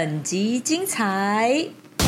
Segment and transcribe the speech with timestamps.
[0.00, 1.62] 本集精彩。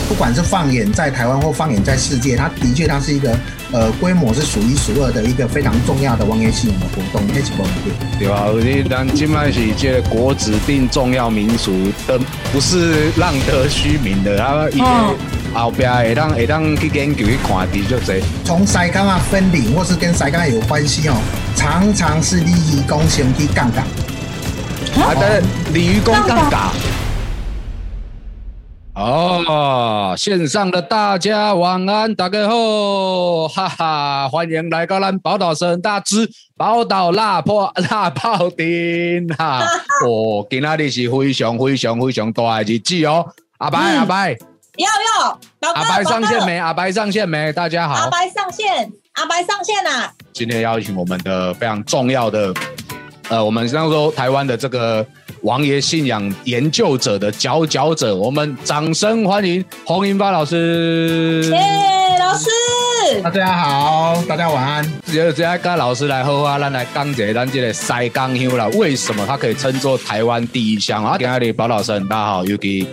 [0.08, 3.38] 不管是放眼在台湾或放眼在世界，它的确它是一个
[3.70, 8.18] 呃规模是数一数二的一个非常重要的王爷系统的活动，那是不对？
[8.18, 8.46] 对吧？
[8.64, 11.70] 你咱今麦是这个国指定重要民俗
[12.06, 12.18] 的，
[12.50, 15.14] 不是浪得虚名的，它一个
[15.52, 18.22] 后边会当会当去研究去看的就这。
[18.42, 21.16] 从西港啊分领或是跟西港有关系哦，
[21.54, 23.84] 常常是利益公先去杠杆。
[24.96, 25.42] 啊，但是
[25.74, 26.70] 鲤鱼公杠杆。
[28.94, 36.28] 哦，线上的大家晚安，大家好，哈哈，欢迎来到咱宝岛神大之
[36.58, 39.64] 宝岛辣破辣炮丁哈。
[40.04, 43.26] 哦，今仔日是非常非常非常大的日子哦。
[43.56, 44.36] 阿白阿白，
[44.76, 44.86] 要
[45.22, 46.58] 要，阿白上线没？
[46.58, 47.50] 阿白上线没？
[47.50, 50.12] 大家好，阿白上线，阿白上线啦。
[50.34, 52.52] 今天邀请我们的非常重要的，
[53.30, 55.06] 呃，我们上说台湾的这个。
[55.42, 61.44] 王爷信仰研究者的佼佼者，我们掌声欢迎洪银发老师。
[61.50, 61.58] 耶，
[62.20, 63.20] 老师！
[63.24, 64.88] 大家好，大家晚安。
[65.04, 68.68] 只有这样跟老师来喝啊，咱来讲解咱这个西港乡啦。
[68.74, 71.16] 为什么它可以称作台湾第一乡啊？
[71.18, 72.86] 今天宝老师大家好，，Uki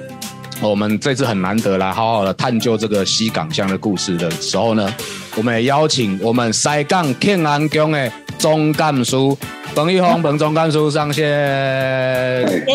[0.60, 4.92] 我们这次很难得来好好的探究这个西港乡的故事的时候呢，
[5.36, 9.16] 我们也邀请我们西港庆安宫的总干事。
[9.76, 11.26] 彭玉红，彭总干叔上线。
[11.26, 12.68] 耶！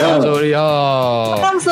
[0.00, 1.38] 干叔你好。
[1.40, 1.70] 干叔。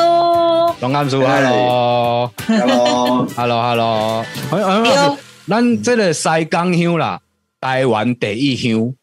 [0.79, 2.31] 总干叔，hello。
[2.47, 4.25] hello，hello，hello。
[4.51, 5.17] 哎哎，
[5.47, 7.19] 咱这个西港乡啦，
[7.61, 8.93] 台湾第一乡。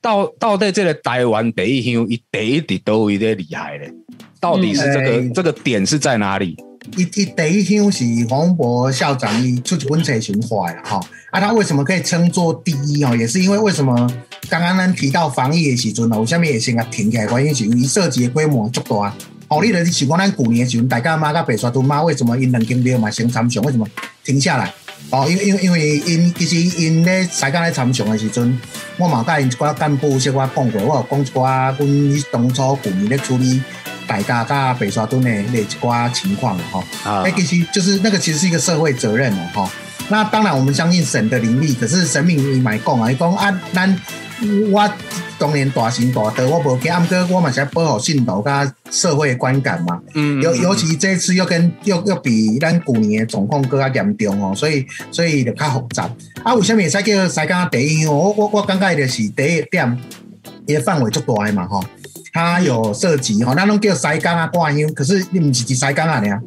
[0.00, 3.92] 到到底这个台湾第一乡，伊第一伫都位咧厉害咧？
[4.40, 6.56] 到底是这个这个点是在哪里？
[6.96, 11.00] 一一第一乡是黄渤校长伊出一本册循环哈。
[11.30, 13.16] 啊，他为什么可以称作第一哦？
[13.16, 14.08] 也是因为为什么？
[14.48, 19.12] 刚刚咱提到防疫的时阵呢，有下面也先啊停起来，原因是因为涉及的规模足大。
[19.48, 23.64] 哦，你的是讲咱去年的时阵，大家妈甲白沙屯妈为什么因两间庙嘛先参详？
[23.64, 23.86] 为什么
[24.22, 24.72] 停下来？
[25.10, 28.58] 哦，因为因为因为因其实因咧西港咧参详的时阵，
[28.98, 33.60] 我嘛甲因一寡干部说我讲过，我有讲一寡阮当初去年咧处理
[34.06, 36.84] 大家甲白沙屯的那一寡情况了哈。
[37.04, 39.70] 啊，哎，其实就是那个其实是一个社会责任了哈。
[40.08, 43.98] 那当然我们相信神的灵力，可是神明伊买讲啊，伊讲啊咱。
[44.72, 44.92] 我
[45.38, 49.98] 当年大行大德，我无给阿哥，我嘛是保护信徒甲社会观感嘛。
[50.14, 56.10] 嗯，尤尤其这次又跟又又比咱古年的状况更加严重哦，所以所以就较复杂。
[56.42, 58.06] 啊，为什么会使叫西港第一？
[58.06, 59.98] 我我我感觉就是第一点，
[60.66, 61.82] 伊范围足大嘛吼，
[62.34, 66.42] 它有涉及吼，那拢叫西港啊挂乡，可是你毋是伫西港啊尔。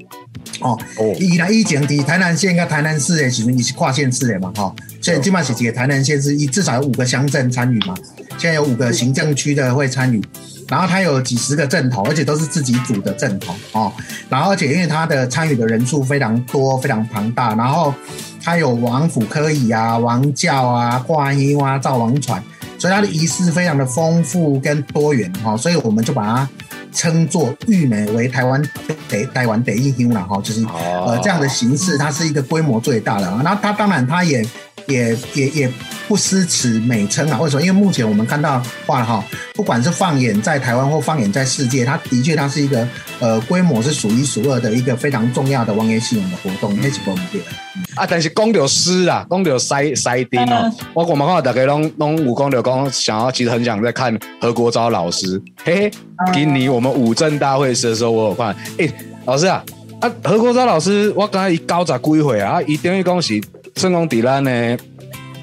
[0.59, 0.77] 哦，
[1.17, 7.95] 伊来以前伫台南县跟台南市的时阵，伊是跨县市的嘛，哈，所以基本上是几个台南县市，一至少有五个乡镇参与嘛，
[8.37, 10.21] 现在有五个行政区的会参与，
[10.67, 13.93] 然后它有几十个镇头，而且都是自己组的镇头哦，
[14.29, 17.93] 然后而且因为它的参与的人数非常多，非常庞大，然后
[18.43, 22.43] 它有王府科仪啊、王教啊、挂音啊、造王船，
[22.77, 26.49] 所以它的仪式非常的丰富跟多元哈，所以我们就把它。
[26.93, 28.59] 称作玉美为台湾
[29.09, 33.29] 得台湾得一乡了哈，就是呃这样的形式，它是一个规模最大的。
[33.43, 34.43] 那它当然它也
[34.87, 35.71] 也也也
[36.07, 37.39] 不失此美称啊。
[37.39, 37.61] 为什么？
[37.61, 42.87] 因为目前我们看到话哈，不管是放眼在台湾或放眼在世界，它的确它是一个
[43.19, 47.41] 呃规模是数一数二的一个非常重要的网页系统的活动，那是不对
[47.95, 48.05] 啊。
[48.09, 55.91] 但是讲到诗啊，讲到塞塞丁哦，我我们看到大家拢拢武功的讲想要，其实很想在看何国昭老师，嘿嘿。
[56.33, 58.55] 今年我们五镇大会的时候，我有看。
[58.79, 58.89] 哎，
[59.25, 59.63] 老师啊，
[59.99, 63.39] 啊何国昭老师，我刚才一高十几回啊，一等于讲是
[63.77, 64.49] 圣公底咱呢，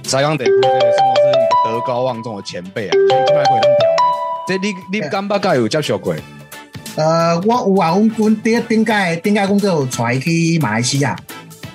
[0.02, 3.88] 西港地区这个圣公是一个德高望重的前辈啊，所以今麦会当调
[4.48, 6.12] 这你你敢不敢有接受过？
[6.96, 11.16] 呃，我有啊，阮阮顶顶届顶届工作有带去马来西亚。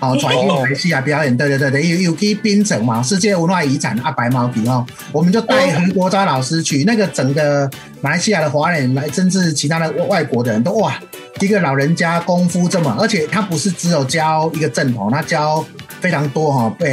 [0.01, 7.69] 哦，传去马来西亚表演，对对对对，有有去槟城嘛，世界文化遗产啊，白毛皮哦，我们就带何国昭老师去，那个整个
[8.01, 10.97] 马来西亚的华人来，甚至其他的外国的人都哇，
[11.39, 15.65] 一个老人家功夫这么，而且他不是只有教一个正统，他教
[15.99, 16.87] 非常多哈，呃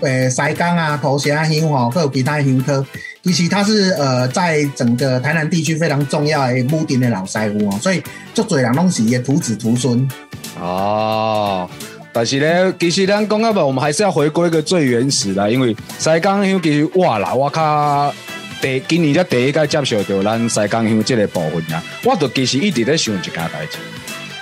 [0.00, 2.84] 呃，塞钢啊、头衔啊、香哈，各有其他香科，
[3.22, 8.02] 其实它是呃在整个台南地区非常重要的木丁的老师傅哦，所以
[8.34, 10.08] 做嘴两东西也徒子徒孙
[10.60, 11.68] 哦。
[12.12, 18.12] 但是咧，其实咱讲啊吧，我们还是要回归一个最原始的，因为西港乡其实哇啦，我靠，
[18.60, 23.78] 第今年才第一届接受到咱西港乡这个部分呀，我都其实一直在想一件代志，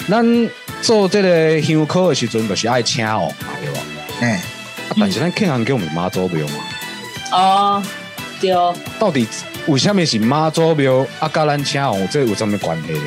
[0.09, 0.51] 咱
[0.81, 3.31] 做这个乡科的时阵，就是爱请哦，
[3.61, 3.81] 对吧？
[4.21, 4.41] 哎，
[4.99, 6.55] 但是咱庆安叫我们妈祖庙嘛？
[7.33, 7.83] 哦，
[8.41, 8.51] 对。
[8.99, 9.27] 到底
[9.67, 11.31] 为什么是妈祖庙啊？
[11.33, 13.01] 甲咱请王，这有什么关系？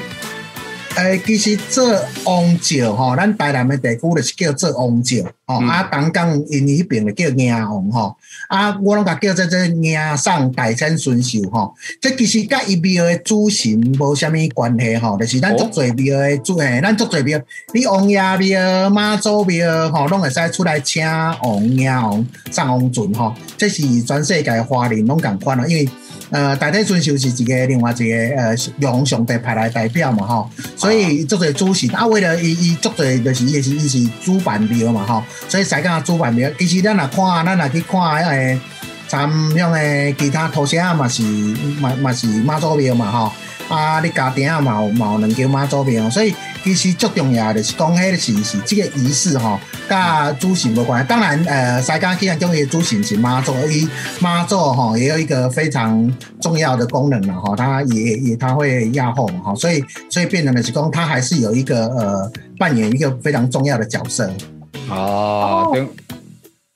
[0.96, 1.88] 诶，其实做
[2.26, 5.18] 王照吼，咱台南的地区就是叫做王照
[5.48, 5.68] 吼，嗯。
[5.68, 8.16] 啊，东港因迄边就叫迎王吼，
[8.50, 17.40] 啊，我拢甲叫做做迎上大千顺寿吼，这其实甲伊庙的主神无啥物关系吼，就是咱足侪庙的主诶，咱足侪庙，
[17.74, 21.06] 你王爷庙、妈祖庙吼，拢会使出来请
[21.42, 25.90] 王、迎王、上王尊吼，这是全世界华人拢共款咯，因为。
[26.32, 36.50] 呃，大体遵守是一个另外一个呃，用上帝派来的代表嘛吼，所以做做主神啊，为了伊伊做做就是伊是伊是主办庙嘛吼，所以西港主办庙。
[36.58, 38.62] 其实咱若看，咱若去看迄个
[39.10, 41.22] 参像诶其他土城嘛是
[41.82, 43.34] 嘛嘛是妈祖庙嘛吼，
[43.72, 49.58] 啊，你家庭啊嘛有嘛有两间妈祖庙，所以其实最重要的是讲迄个是是这个仪式吼，
[49.90, 51.06] 甲主神无关。
[51.08, 53.88] 当然，呃，西港既然中的主神是妈祖，伊
[54.20, 64.30] 妈祖吼也有一个非常重要的功能了哈，它也也它会压后嘛哈，所以所以变成的是讲，它还是有一个呃扮演一个非常重要的角色。
[64.90, 65.88] 哦，对，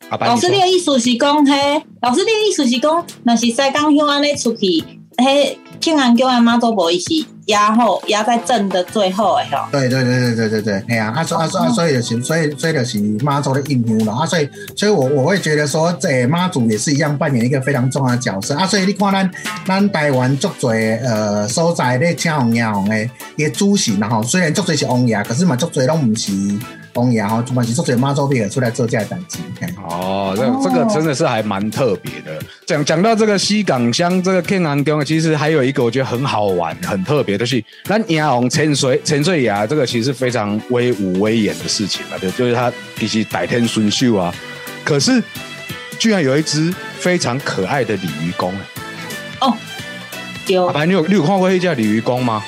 [0.10, 4.84] 阿白老师，你的意思是讲，嘿，老师，你的意思是讲，若是西港乡安尼出去，
[5.18, 7.10] 嘿，庆安叫阿妈祖婆伊是
[7.46, 9.68] 压后压在正的最后的吼。
[9.72, 19.32] 对对对对对对对，哎呀，啊所啊所啊所以就是所以所以就是妈祖的应用了啊，所以所以我我会觉得说，这妈祖也是一样扮演一个非常重要的角色啊，所以你看咱
[19.64, 26.32] 咱台湾足多呃所在咧请王爷王的也主神啦吼，虽然足多是王爷，可是嘛足多拢唔是
[26.96, 29.38] 王爷吼，嘛是足多妈祖庙出来做这个代志。
[29.84, 32.40] 哦，这这个真的是还蛮特别的。
[32.66, 44.34] 讲讲到这个西港乡这个天南宫，其实还有一个我觉得很好玩、很特别，的是那牙王沉水沉水牙，这个其实非常威武威严的事情了，对，就是他其实代天孙秀啊。
[44.84, 45.22] 可是
[46.00, 48.54] 居然有一只非常可爱的鲤鱼公，
[50.46, 52.42] 对，阿白，你有你有看过那只鲤鱼公吗？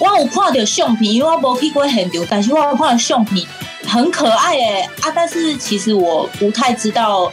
[0.00, 3.46] 我有看到相片，因为我无去过现场，但是我有看到相片，
[3.86, 5.12] 很可爱哎啊！
[5.14, 7.32] 但是其实我不太知道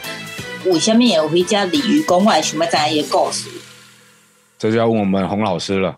[0.64, 3.48] 我下面有一家鲤鱼公，我还想要知影伊的故事。
[4.58, 5.96] 这就要问我们洪老师了。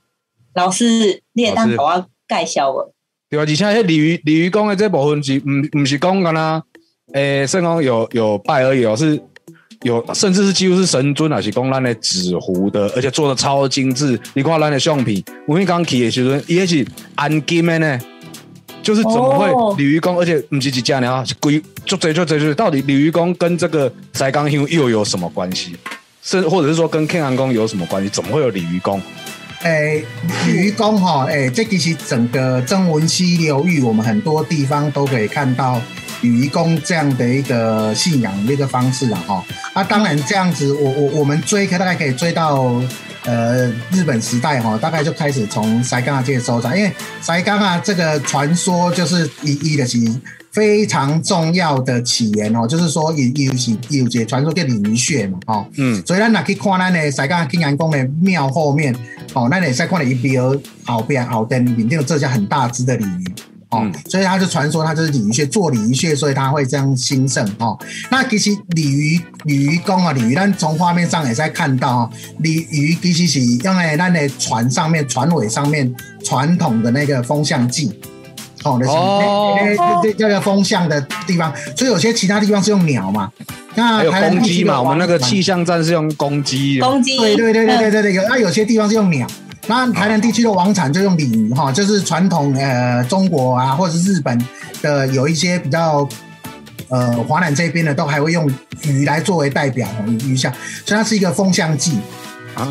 [0.54, 2.92] 老师，你也当老师给我介绍无？
[3.28, 6.62] 对啊，而且迄鲤鱼鲤鱼公的这部分是唔唔是讲干啦，
[7.12, 9.20] 诶，甚讲有有拜而已哦，是
[9.82, 14.18] 有甚至是几乎是神尊啊，是讲咱的纸糊的，而且做的超精致。
[14.34, 16.86] 你看咱的相片，我们刚去的时阵，伊也是
[17.16, 18.00] 安金的呢，
[18.84, 25.74] 就是怎么会哦鲤鱼公，而且不是一家呢，是鬼就追就追就是到底鲤鱼公跟这个塞冈兄又有什么关系？
[26.22, 28.08] 是或者是说跟天安宫有什么关系？
[28.10, 29.00] 怎么会有鲤鱼公？
[29.62, 30.04] 诶，
[30.46, 35.80] 鲤鱼公哈，诶，这其实整个曾文溪流域，我们很多地方都可以看到
[36.20, 39.42] 鲤鱼公这样的一个信仰的一个方式了哈。
[39.72, 42.78] 啊，当然这样子，我我我们追，大概可以追到
[43.24, 50.20] 呃日本时代哈，大概就开始从塞冈啊这个收藏，因为塞冈啊这个传说就是一一的起
[50.52, 55.66] 非常重要的起源哦，就是说有有是有一个传说叫鲤鱼穴嘛，哦。
[55.76, 58.94] 嗯，所以咱若去看咱的西港金安宫的庙后面，
[59.32, 60.54] 哦，咱会使看到伊庙
[60.84, 63.34] 后边后灯面顶有这家很大只的鲤鱼。
[63.70, 67.78] 哦，嗯所以他就传说它就是鲤鱼穴，做鲤鱼穴，所以它会这样兴盛哦。
[68.10, 75.94] 那其实鲤鱼鲤鱼公啊，鲤鱼，咱从画面上也在看到哦，鲤鱼其实是用在咱的船上面、船尾上面
[76.24, 77.92] 传统的那个风向计。
[78.64, 83.30] 哦，那那那这这个风向的地方，所以有些其他地方是用鸟嘛，
[83.74, 86.80] 那还有公鸡嘛，我们那个王气象站是用公鸡。
[86.80, 89.26] 公鸡，对对对对对嗯对对，有那有些地方是用鸟。
[89.66, 94.38] 那台南地区的王产就用鲤鱼哈，就是传统呃中国啊或者是日本
[94.82, 96.06] 的有一些比较
[96.88, 98.50] 呃华南这边的都还会用
[98.82, 100.52] 鱼来作为代表鱼鱼象，
[100.84, 101.98] 所以它是一个风向剂。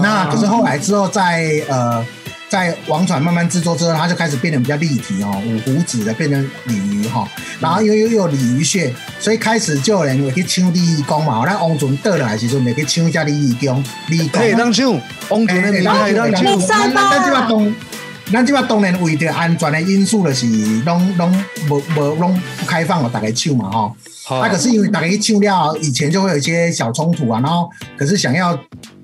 [0.01, 2.05] 那可是后来之后在呃
[2.53, 7.27] 在王传慢慢制作之后，它就开始变得比较立体哦，五胡子的变成鲤鱼哈，
[7.59, 14.39] 然后又又又有鲤鱼穴，所以开始就有人会去抢鲤鱼公嘛，咱王船倒来的时阵，会去抢一下鲤鱼公，鲤鱼公。
[14.39, 14.85] 可以当唱，
[15.29, 16.43] 王主任你可以当唱。
[16.43, 17.75] 会使吧咱即摆当，
[18.31, 20.45] 咱即摆当然为着安全的因素，就是
[20.85, 23.95] 拢拢无无拢不开放了，大家唱嘛吼。
[24.25, 27.67] 好啊，可是因为大家一唱了，以前就会有一些小冲突啊，然后
[27.97, 28.55] 可是想要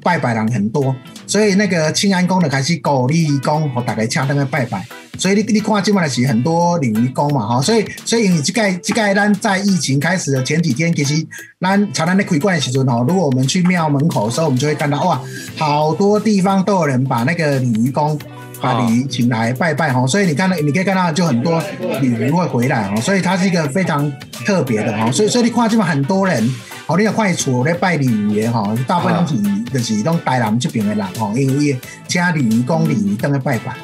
[0.04, 0.96] 拜拜人很多，
[1.30, 4.84] 所以那个庆安宫的开始鼓励讲，和大家请登来拜拜。
[5.20, 11.24] 所以你你看，今晚的是很多鲤鱼公嘛，哈，所以所以你这个这个咱在疫情开始的前几天，其实
[11.60, 15.22] 咱常常在开馆的时候哦，如果我们去庙门口的时候，我们就会看到哇，
[15.56, 18.20] 好多地方都有人把那个鲤鱼公。
[18.62, 21.64] 把鲤鱼请来拜拜哈，所以你看到你可以看到就很多
[22.02, 24.12] 鲤鱼会回来哦，所以它是一个非常
[24.46, 26.44] 特别的哈，所以所以你看这边很多人，
[26.90, 29.36] 哦，你要看伊厝咧拜鲤鱼的吼，大部分拢是
[29.72, 31.78] 就是拢台南这边的人吼，因为伊
[32.08, 33.76] 请鲤鱼公鲤鱼登去拜拜。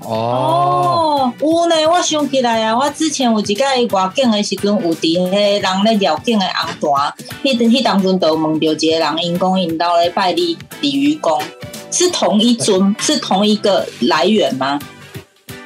[0.00, 6.46] 哦，哦，有呢，我想起来啊，我之前有一届外景的时阵，有伫迄人咧绕境的
[6.80, 7.14] 红单，
[7.44, 11.38] 迄迄当阵就问到一个人，因讲因兜咧拜鲤鲤鱼公，
[11.90, 14.80] 是同一尊，是同一个来源吗？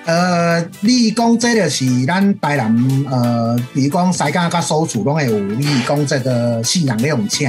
[0.05, 7.49] 呃，你讲这个是咱台南呃，比如讲西港甲苏楚拢会有你讲这个信仰那种请，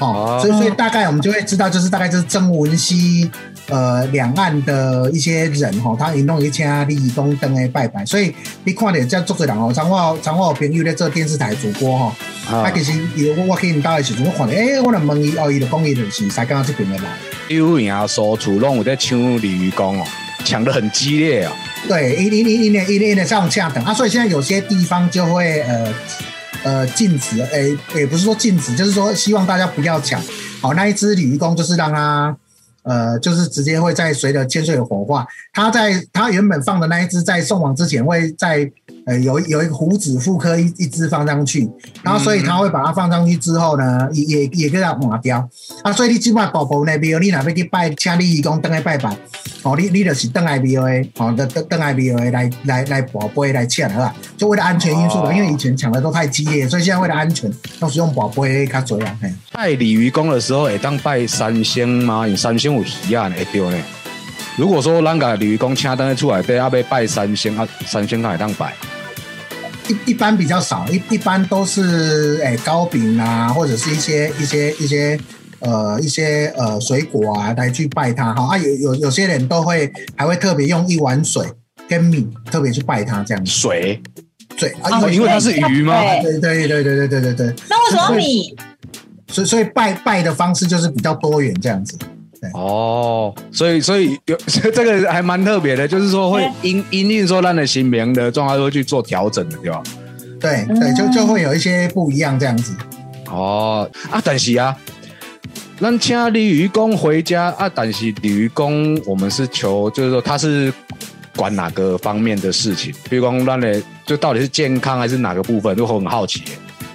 [0.00, 3.30] 哦哦，所以所以大概我们就会知道，就是大概就是曾文溪
[3.68, 8.34] 呃两岸的一些人吼，他引动一请你公登来拜拜，所以
[8.64, 12.06] 你看到这足多人哦，像我像我有朋友咧做电视台主播吼，
[12.50, 17.04] 啊，啊其实有我我去因兜的时阵，我看到诶，我来问伊哦，伊就讲伊就是西港这边的来。
[17.46, 20.04] 有影啊，所处拢有在抢鲤鱼公哦，
[20.44, 21.52] 抢得很激烈哦。
[21.86, 25.94] 对，一零零一年一年的这种价等啊，所以现在有些地方就会呃
[26.64, 30.20] 呃禁止，诶、也不是说禁止，就是说希望大家不要抢。
[30.62, 32.34] 好，那一只鲤鱼公就是让它
[32.84, 38.70] 呃，就是直接会在随着千岁的火化，它在它原本放的那一只在送往之前会在
[39.06, 41.68] 呃有有一个虎子妇科一一只放上去，
[42.02, 45.48] 然后所以他会把它放上去之后呢，也也也给它抹掉
[45.82, 49.16] 啊，所以你即摆宝宝那边，你哪边去拜，请你义工登来拜拜。
[49.62, 54.14] 哦，你你就是登来庙的，哦，登登登来庙的来来来宝贝来抢好吧？
[54.36, 59.16] 就为了安全因素的，哦因为以前抢的都太激烈，所以现在为了安全，都是用宝贝较多啊。
[59.22, 62.28] 嘿，拜鲤鱼公的时候，会当拜三仙吗？
[62.28, 63.76] 因三仙有鱼啊，会对呢。
[64.56, 68.72] 如果说咱个鲤鱼公请单出来，对，要要拜三仙啊，三仙会当拜。
[69.88, 75.18] 一一般比较少，一一般都是诶、糕饼啊，或者是一些一些一些
[75.58, 81.44] 呃一些呃水果啊来去拜他哈啊有有有些人都会还会特别用一碗水
[81.88, 84.00] 跟米特别去拜他这样子，水，
[84.56, 88.56] 对啊，哦因为它是鱼吗对对对对对对对对对，那为什么米？
[89.28, 91.98] 所以所以拜拜的方式就是比较多元这样子。
[92.52, 99.82] 哦，所以所以有 这个还蛮特别的，就是说会因因应说让的新名的状态会去做调整的，对吧？
[100.40, 102.74] 对对，就就会有一些不一样这样子。
[103.30, 104.76] 哦啊，但是啊，
[105.80, 110.72] 咱请鲤鱼公回家啊，但是鲤鱼公我们是求，就是说他是
[111.34, 112.94] 管哪个方面的事情？
[113.08, 116.42] 比如讲，咱的就到底是健康还是哪个部分，就很好奇，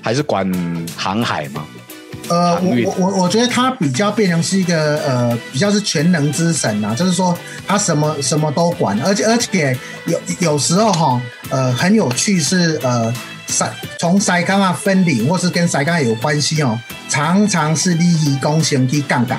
[0.01, 0.49] 还是管
[0.95, 1.65] 航海嘛？
[2.29, 13.11] 呃，我我我我觉得他比较变成是一个呃，比较是全能之神啊，就是说他什么什么都管，而且而且有有时候哈，呃，很有趣是呃，
[13.47, 13.67] 塞
[13.99, 19.37] 从塞康啊分领或是跟塞康有关系哦，常常是利益公先去杠杆。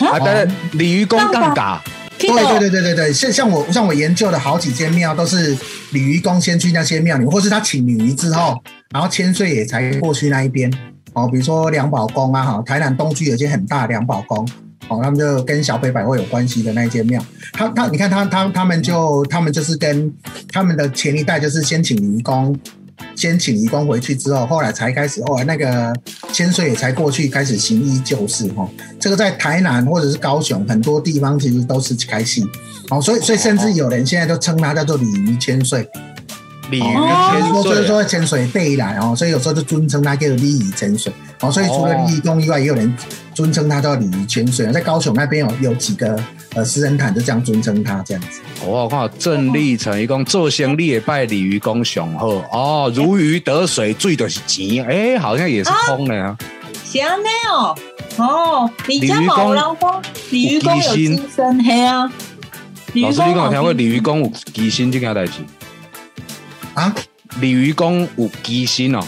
[0.00, 1.80] 啊，但是鲤鱼公杠杆，
[2.18, 5.56] 对对对对对对，像像我像我研究的好几间庙都是
[5.92, 10.70] 鲤鱼公先去那些庙里，或是他请鲤鱼之后，然后千岁也才过去那一边。
[11.12, 14.46] 哦，比如说两宝宫啊，哈，台南东区有一间很大梁宝宫，
[14.88, 17.22] 哦，他们就跟小北百货有关系的那间庙。
[17.52, 20.12] 他他，你看他他他们就他们就是跟
[20.52, 22.58] 他们的前一代就是先请鲤鱼公。
[23.16, 25.92] 先请移工回去之后，后来才开始，后来那个
[26.32, 28.68] 千岁也才过去开始行医救世哈。
[28.98, 32.44] 这个在台南或者是高雄很多地方其实都是开戏，
[32.90, 35.86] 哦，所以所以甚至有人现在都称他叫做鲤鱼千岁，
[36.70, 42.94] 鲤鱼哦就是说就是千岁，说千岁背来哦，所以有时候就尊称他叫鲤鱼潜水，哦，所以除了鲤鱼公以外，也有人
[43.34, 44.66] 尊称他叫鲤鱼潜水。
[44.72, 46.18] 在高雄那边有有几个
[46.54, 48.40] 呃私人坛就这样尊称他这样子。
[48.64, 56.36] 我看郑立成一共做生意也拜鲤鱼公上好哦，如鱼得水，最的是钱，哎，好像也是空的啊。
[56.84, 57.76] 是安尼哦，
[58.16, 62.12] 哦，你家鲤鱼公有人讲鲤鱼公有机身，嘿啊。
[62.94, 65.34] 老师，你跟我听过鲤鱼公有机心这件代志？
[66.80, 66.94] 啊，
[67.40, 69.00] 鲤鱼公有鸡心哦，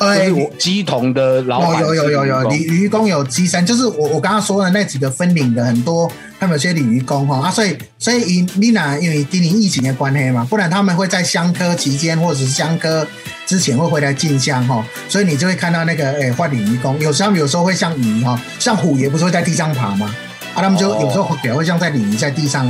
[0.00, 6.10] 就呃是我鸡同的老板有有有有有，鲤鱼公有鸡山，就是我我刚刚说的那几个分领的很多，
[6.40, 13.06] 他们有些鲤鱼公哈啊，所以所以以你哪因为今年疫情的关系嘛，不然他们会在香科期间或者是香科
[13.44, 20.14] 之前会回来进香哈，所以你就会看到那个哎画鲤鱼公，有时候他们有时候会像鱼哈，像虎爷不是会在地上爬吗？
[20.54, 21.00] 啊，他们就哦。
[21.02, 22.66] 有时候也会像在鲤鱼在地上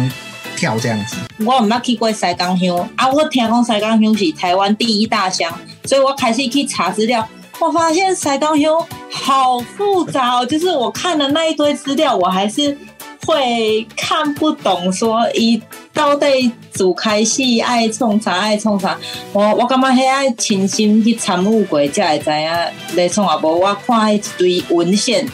[0.63, 1.17] 跳这样子。
[1.45, 5.53] 我毋捌去过西港乡，啊，我听讲西港乡是台湾第一大乡，
[5.85, 7.29] 所以我开始去查资料，
[7.59, 8.73] 我发现西港乡
[9.11, 12.79] 好复杂哦，就是我看的那一堆资料，我还是
[13.27, 15.61] 会看不懂，说伊
[15.93, 18.97] 到底自开始爱创啥爱创啥，
[19.33, 22.51] 我我感觉迄爱亲身去参悟过，才会知影
[22.95, 23.77] 咧创啊，无我。
[23.85, 25.27] 看一堆文献，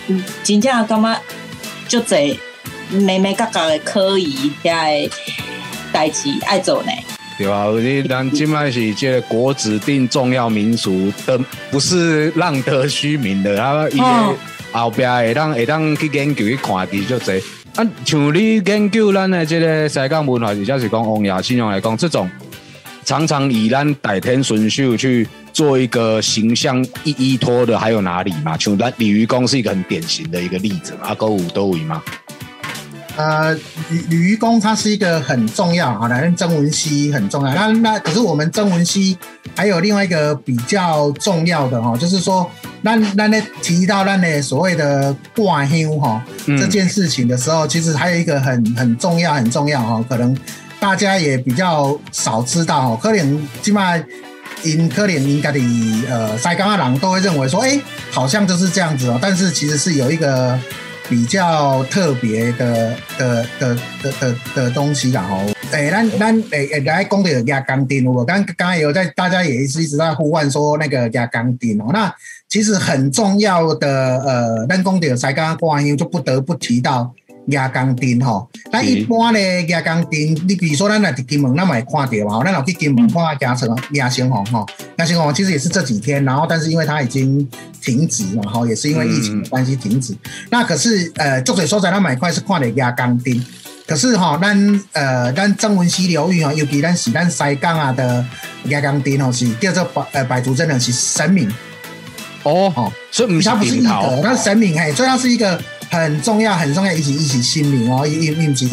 [0.42, 1.20] 真正感觉
[1.86, 2.40] 足济。
[2.90, 5.10] 美美角角的可疑遐的
[5.92, 6.92] 代志爱做呢。
[7.36, 7.66] 对吧？
[7.80, 11.38] 你咱今麦是这个国指定重要民俗的，
[11.70, 14.00] 不是浪得虚名的，啊伊
[14.72, 17.38] 后边会当会当去研究去看，其实就这
[17.76, 22.28] 啊，像你研究咱的这个西港文化，或者是讲王爷信仰来讲，这种
[23.04, 28.58] 常常以咱代天顺秀去做一个形象依依托的，还有哪里嘛？
[28.58, 32.02] 像咱鲤鱼公是一个很典型的一个例子嘛，阿勾五都位嘛。
[33.18, 33.52] 呃，
[33.90, 37.52] 鲤鲤鱼公他是一个很重要啊，来曾文熙很重要。
[37.52, 39.18] 那那可是我们曾文熙
[39.56, 42.48] 还有另外一个比较重要的哈，就是说，
[42.82, 50.38] 那那那提到那那所谓的挂休哈这件事情的时候，其实还有一个很很重要很重要哈，可能
[50.78, 53.96] 大家也比较少知道哦，可能起码
[54.62, 55.58] 因可能应该的
[56.08, 57.80] 呃塞冈阿郎都会认为说，哎，
[58.12, 60.56] 好像就是这样子哦，但是其实是有一个。
[61.08, 65.40] 比较特别的的的的的的东西啦吼，
[65.72, 72.14] 诶，咱咱诶诶来讲的压钢钉，我刚刚才有在大家也是一直在呼唤说那个压钢钉哦，那
[72.48, 73.88] 其实很重要的
[74.18, 77.12] 呃，咱讲的才刚刚过完就不得不提到。
[77.48, 84.66] 压钢钉吼，那一般咧压钢钉，你比如说咱来金门，咱会看到嘛，咱老去金门看压成压星红吼，
[84.98, 87.48] 压星红其实也是这几天，然后但是因为它已经
[87.82, 90.16] 停止嘛，哈，也是因为疫情的关系停止。
[90.50, 93.44] 那可是呃，做水收在那买块是看的压钢钉，
[93.86, 98.24] 可是哈，咱呃，咱曾文溪流域哈，尤其咱是咱西港啊的
[98.64, 101.52] 压钢钉哦，是叫做百呃百足真的是神明。
[102.42, 103.88] 哦，所以它不是一个，
[104.22, 105.60] 它是神明嘿，所以它是一个。
[105.90, 108.68] 很重要，很重要，一起一起新名哦，伊伊毋是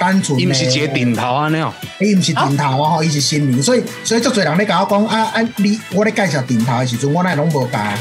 [0.00, 7.96] 单纯，伊毋是接顶头啊那样，伊毋是顶头啊吼，伊是新名，所以所以足侪人咧甲我讲啊啊，你我咧介绍顶头的时阵，我那拢无把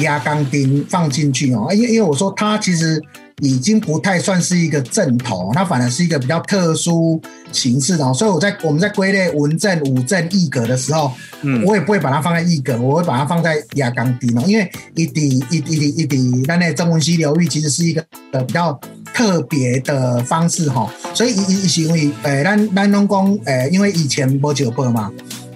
[0.00, 3.02] 压钢钉放进去哦，因为因为我说它其实。
[3.42, 7.18] 已经不太算是一个正头，它反而是一个比较特殊
[7.50, 18.78] 形式的，所以我在我们在归类文正、武正、义格的时候，嗯，我也不会把它放在义格，我会把它放在压钢钉哦，因为一滴一滴一滴，那那曾文溪流域其实是一个呃比较
[19.14, 25.10] 特别的方式哈，所以以以是因为诶，咱咱拢讲诶，因为以前无酒杯嘛，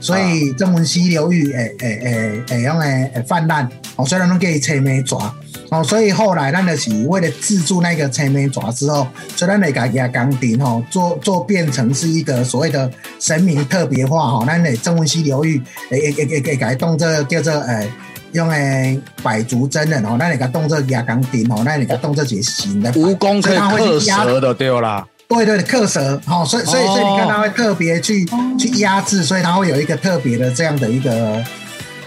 [0.05, 5.35] 所以曾文溪流域诶诶诶诶用诶诶泛滥，哦，虽然拢给车眉抓。
[5.71, 12.89] 哦，所以后来咱就是为了制住那个青眉爪之后，所以咱来给它钢钉吼，做做变成是一个所谓的
[13.19, 17.91] 神明特别化吼，咱的曾文溪流域诶诶诶诶改动这叫做诶
[18.33, 25.05] 用诶百足真人吼，咱来给动作压钢钉吼，咱来给动这些新的蜈蚣可以克蛇的对啦，
[25.37, 28.25] 对对克蛇好，所以所以所以你看它会特别去
[28.59, 31.43] 去压制，所以它会有一个特别的这样的一个。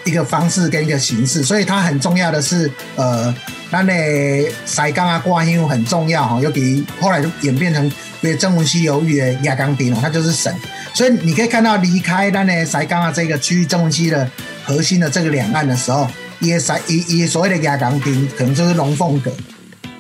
[0.06, 3.36] 一个方式跟一个形式，所以它很重要的是，呃，
[3.72, 10.56] 那那塞钢啊挂因很重要哈，尤其后来就演变成对正文溪流域的亚钢钉哦，它就是神。
[10.94, 14.26] 所以你可以看到离开那那塞钢啊这个区域正文溪的
[14.64, 16.08] 核心的这个两岸的时候，
[16.40, 19.30] 也塞也也所谓的亚钢钉可能就是龙凤阁。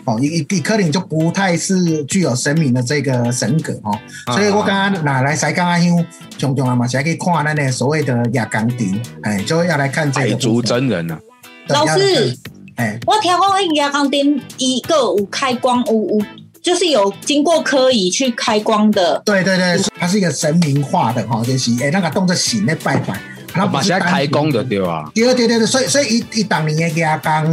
[0.07, 3.91] 哦，一一可能就不太是具有神明的这个神格哦，
[4.27, 6.05] 所以我刚刚拿来才刚刚因为
[6.37, 10.29] 种种啊嘛，才可以看那那所谓的亚钢钉，哎，就要来看这个。
[10.29, 11.19] 海族真人呢？
[11.67, 12.33] 老师，
[12.77, 16.23] 哎，我听讲亚钢钉一个五开光五五，
[16.61, 19.21] 就是有经过科仪去开光的。
[19.25, 23.19] 对对对，它是一个神明化的哈，就是哎那个动作醒的拜拜，
[23.51, 25.11] 它不是开光的对吧？
[25.13, 27.45] 对对对对，所以所以一一当年的亚冈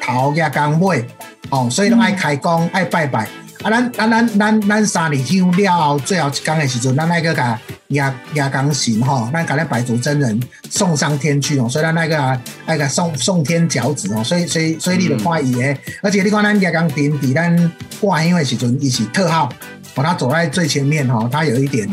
[0.00, 1.04] 头亚冈尾。
[1.50, 3.28] 哦，所以拢爱开工，爱拜拜。
[3.62, 11.68] 啊，咱咱咱咱咱三日香了，最后一工的时阵，咱那个甲压压钢神吼，咱甲那百足真人送上天去哦。
[11.68, 14.24] 所以咱那个那个送送天脚趾哦。
[14.24, 19.52] 所以所以所以你就看伊诶，而且你看咱压钢钉比咱挂因的时阵，伊是特号，
[19.94, 21.86] 哦，他走在最前面吼，他有一点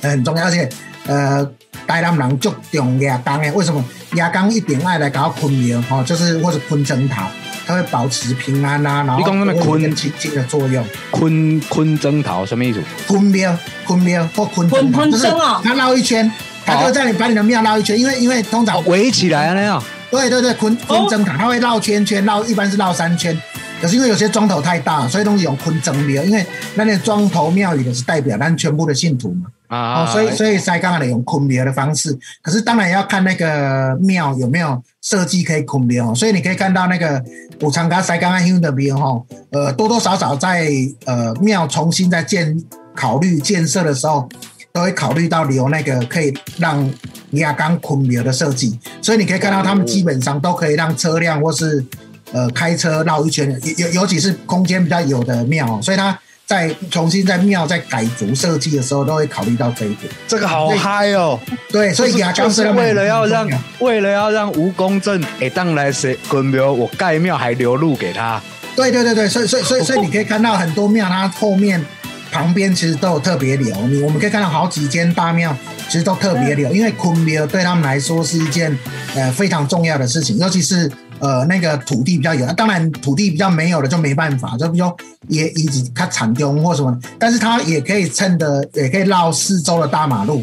[0.00, 0.68] 很重要，而且
[1.08, 1.44] 呃，
[1.88, 7.28] 台南人注重压钢诶，为什么压钢一定爱来搞昆明吼，就是或者昆针桃。
[7.66, 10.84] 它会保持平安啊，然后你讲什么坤清净的作用？
[11.10, 12.82] 坤坤征桃什么意思？
[13.06, 15.60] 坤庙，坤庙或坤坤坤征啊！
[15.64, 16.30] 它绕一圈，
[16.66, 19.82] 它就在你把你的庙绕一圈，因为因为通常围起来那样。
[20.10, 23.36] 对对对，坤坤征塔，它会绕圈圈，绕一般是绕三圈。
[23.80, 29.46] 可是因为有些庄头太大，所以东西用坤征庙，因为那那庄头庙宇的是代表咱全部的信徒嘛。
[29.74, 36.14] 啊，所以所以塞刚来用捆流的方式，可是当然要看那个庙有没有设计可以坤庙。
[36.14, 37.22] 所以你可以看到那个
[37.62, 40.68] 武昌嘎塞刚阿兄的庙哈，呃，多多少少在
[41.06, 42.56] 呃庙重新在建
[42.94, 44.28] 考虑建设的时候，
[44.72, 46.88] 都会考虑到留那个可以让
[47.32, 48.78] 亚钢捆流的设计。
[49.02, 51.84] 所以你可以看到他们基本上都可以让车辆或是
[52.32, 56.18] 呃开车绕一圈，尤尤其是空间比较有的庙，所以它。
[56.46, 60.12] 在重新在庙在改组设计的时候，都会考虑到这一点。
[60.28, 61.40] 这个好嗨哦！
[61.70, 68.40] 对，所以牙膏是为了要让为了要让吴公正诶，当来谁滚庙，我盖庙还留路给他。
[68.76, 71.82] 对对对对，所以所以所以所以你可以看到很多庙，它后面
[72.30, 73.74] 旁边其实都有特别留。
[73.88, 75.56] 你我们可以看到好几间大庙，
[75.88, 78.76] 其实都特别留，因为坤庙对他们来说是一件
[79.14, 84.96] 呃非常重要的事情，尤其是呃那个土地比较有，当然土地比较没有的就没办法，就比如说
[85.28, 90.42] 也一直它产丢或什么，但是它也可以趁的，也可以绕四周的大马路，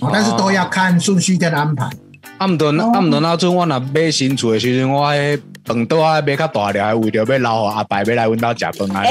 [0.00, 1.88] 哦但是都要看顺序跟安排。
[2.38, 9.04] 啊，毋顿啊，毋顿那阵我若买新厝的时阵，我迄饭桌啊买较大了，为着要留互阿伯要来阮兜食饭啊，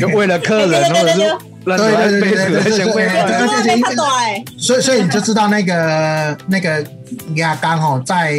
[0.00, 1.18] 就为了客人或者是
[1.64, 6.84] 咱对对对对对对对所以，所以你就知道那个那个
[7.34, 8.34] 牙缸哦，在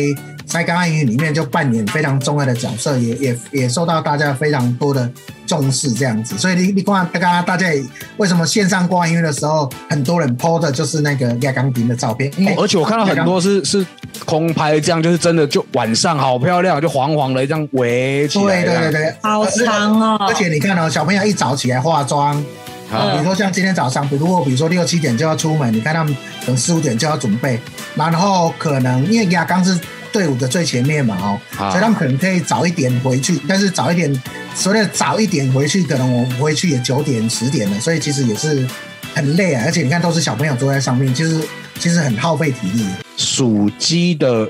[0.47, 5.09] 塞冈暗语里面就扮演非常重要的角色，也也也受到大家非常多的
[5.45, 6.37] 重视，这样子。
[6.37, 7.83] 所以你你看，刚刚大家也
[8.15, 13.85] 为什么线上挂音乐的时候，很多人 PO 的就是那个亚钢琴的照片，因为哦而且我看到很多是是
[14.25, 18.81] 空拍，这样就是真的就晚上好漂亮，就黄黄的这样围起来这样。
[18.81, 22.43] 对对对对，好长哦，而且你看哦，小朋友一早起来化妆。
[22.89, 27.59] 啊，比如说像今天早上，比如果比如说六七点就要出门，你看他们等四五点就要准备，
[27.95, 29.77] 然后可能因为亚刚是
[30.11, 34.23] 队伍的最前面嘛，哦，啊所以他们可能可以早一点回去，但是早一点，
[34.55, 38.67] 所谓的早一点回去，可能我回去也九点十点了，所以其实也是
[39.13, 41.39] 很累啊，而且你看都是小朋友坐在上面，其实
[41.79, 42.85] 其实很耗费体力。
[43.15, 44.49] 属鸡的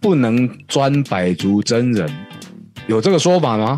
[0.00, 2.10] 不能专百足真人，
[2.86, 3.76] 有这个说法吗？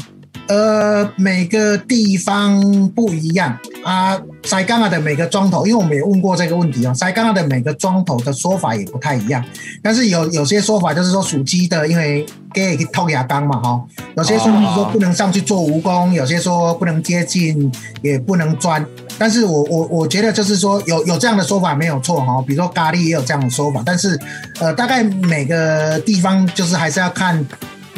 [0.48, 4.20] 呃，每个地方不一样啊。
[4.44, 9.44] 塞冈亚的每个庄头，因为我们也问过这个问题哦，塞冈亚的每个庄头的说法也不太一样。
[9.82, 12.24] 但是有有些说法就是说属鸡的，因为
[12.54, 13.84] gay 可以偷牙缸嘛，哈。
[14.16, 17.70] 有些说说不能上去做蜈蚣，有些说不能接近，
[18.00, 18.82] 也不能钻。
[19.18, 24.18] 但是我我我觉得就是说有有这样的说法没有错哈，比如说咖喱也有这样的说法，但是
[24.60, 27.44] 呃，大概每个地方就是还是要看。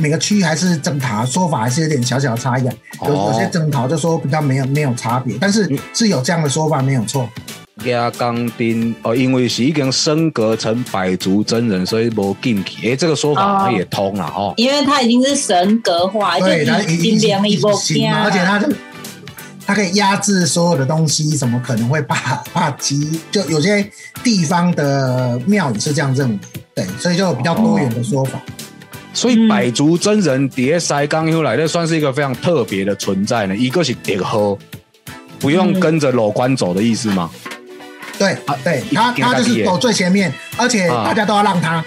[0.00, 2.74] 每个区域还是征讨说法还是有点小小的差异啊，
[3.06, 7.28] 有有些征讨就说比较没有没有差别，但是是有这样的说法没有错。
[7.84, 12.90] 亚钢钉哦，因为是已经升格成百足真人，所以无进去。
[12.90, 14.52] 哎，这个说法它也通了哦。
[14.58, 18.68] 因为他已经是神格化，就对，它已经连一波行嘛，而且它就
[19.66, 23.18] 它可以压制所有的东西，怎么可能会怕怕鸡？
[23.30, 23.90] 就有些
[24.22, 26.38] 地方的庙宇是这样认为，
[26.74, 28.38] 对，所以就有比较多元的说法。
[29.12, 33.56] 所以百足真人叠塞刚又来，那算是一个非常特别的存在呢。
[33.56, 34.56] 一个是叠喝，
[35.38, 37.30] 不用跟着裸官走的意思吗？
[38.18, 41.84] 对啊对，他他就是走最前面，而且大家都要让他。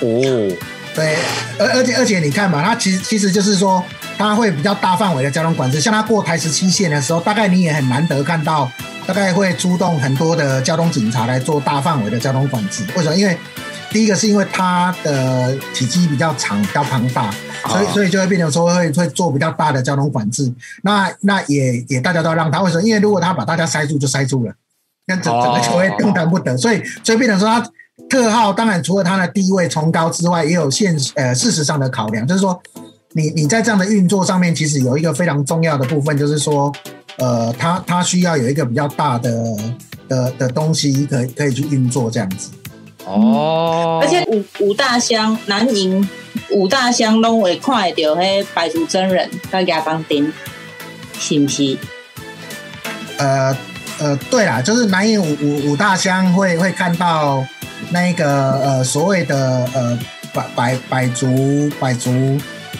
[0.00, 0.56] 哦，
[0.94, 1.16] 对，
[1.58, 3.82] 而而且而且你看嘛，他其实其实就是说，
[4.18, 5.80] 他会比较大范围的交通管制。
[5.80, 8.70] 像他过台十七线的时候，大概你也很难得看到，
[9.06, 12.84] 大概会出动很多的交通警察来做大范围的交通管制。
[12.94, 13.16] 为什么？
[13.16, 13.36] 因为
[13.90, 17.30] 第一个是因为它的体积比较长、比较庞大，
[17.68, 20.52] 所以所以就会变成说会会做比较大的交通管制。
[20.82, 22.82] 那那也也大家都要让它，为什么？
[22.82, 24.52] 因为如果他把大家塞住，就塞住了，
[25.06, 26.56] 那整整个球会动弹不得。
[26.56, 27.66] 所以所以变成说它。
[28.10, 32.60] 特号当然除了它的地位崇高之外，也有现呃事实上的考量，就是说
[33.14, 36.70] 你你在这样的运作上面，其实有一个非常重要的部分，就是说
[37.16, 39.56] 呃，它它需要有一个比较大的
[40.08, 42.50] 的的东西可以可以去运作这样子。
[43.06, 46.06] 哦，而且五五大乡南营
[46.50, 50.32] 五大乡拢会看会到迄白族真人甲亚当丁，
[51.18, 51.76] 是不是？
[53.18, 53.56] 呃
[53.98, 57.42] 呃，对啦，就是南营五五五大乡会会看到
[57.90, 59.98] 那个呃所谓的呃
[60.34, 62.10] 百百百族百族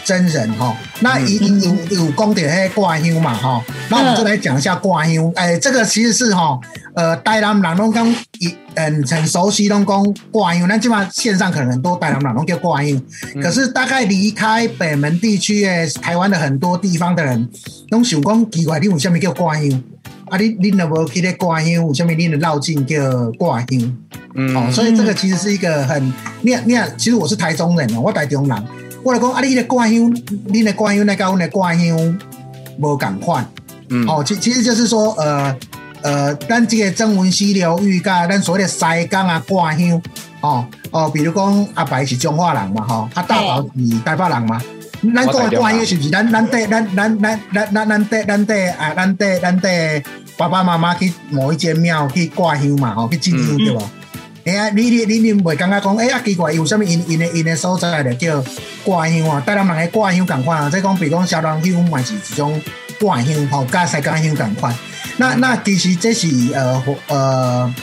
[0.07, 6.57] 真人哈，那有有有讲到迄挂香嘛哈，那我们就来讲一下挂香，哎，这个其实是哈
[6.95, 13.03] 呃台南人拢讲一嗯很熟悉拢讲挂香，那基本上线上可能很多台南人拢叫挂香，
[13.43, 17.49] 可是大概离开北门地区的台湾的很多地方的人，
[17.91, 19.83] 拢想讲奇怪，你为什么叫挂香？
[20.31, 23.97] 啊，你你若无去咧挂香，为什么你的绕境叫挂香？
[24.35, 24.57] 嗯。
[24.57, 28.65] 哦，所以这个其实是一个很，你你，其实我是台中人哦，我台中人，
[29.07, 30.13] 我来讲啊，你的挂香，
[30.47, 32.19] 你的挂香那跟阮的挂香
[32.81, 33.47] 无共款，
[33.89, 34.05] 嗯。
[34.09, 35.57] 哦，其其实就是说，呃
[36.03, 40.03] 呃，咱这个曾文溪流域甲咱所谓的西江啊挂香，
[40.41, 44.61] 哦哦，比如讲阿白是中华人嘛，吼、啊大宝是台北人嘛。
[45.15, 46.11] 咱讲的挂香是不是？
[46.11, 50.03] 咱咱对咱咱咱咱咱咱对咱对啊咱对咱对
[50.37, 53.83] 爸爸妈妈去某一间庙去挂香嘛，吼、去进香对吧？
[54.47, 58.45] 哎呀，你你你你袂感觉讲，哎呀奇怪，有啥物因因的因的所在就叫
[58.85, 59.43] 挂香啊？
[59.45, 62.63] 台南人的挂香共款啊，即讲比如讲小人香嘛是一种
[63.01, 64.73] 挂香吼，甲西港香共款。
[65.17, 67.75] 那那其实这是呃呃，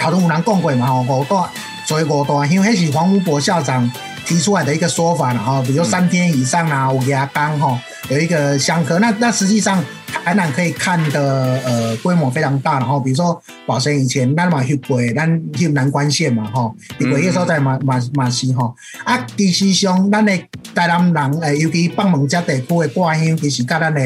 [0.00, 1.48] 头拄有人讲过嘛吼，五大
[1.86, 3.88] 所以五大香，迄是黄武博校长
[4.26, 8.98] 提出来的一个说法啦吼，比如三天以上啦，有牙缸吼，有一个香客。
[8.98, 9.84] 那那实际上
[10.26, 18.74] 台南可以看的呃规模非常大，然后比如说宝生以前咱嘛去过，咱去南关县嘛吼，去过迄所在嘛嘛嘛是吼。
[19.04, 20.36] 啊，其实上咱的
[20.74, 24.00] 台南人诶，尤其放门遮地区的挂香，其实甲咱的。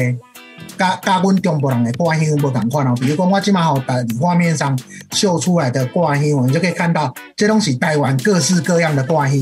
[0.77, 4.77] 甲甲阮中部人的挂香无同款哦，比如讲我即马吼在画面上
[5.11, 9.37] 秀出来的挂香，我们就可以看到，这拢是台湾各式各样的挂香。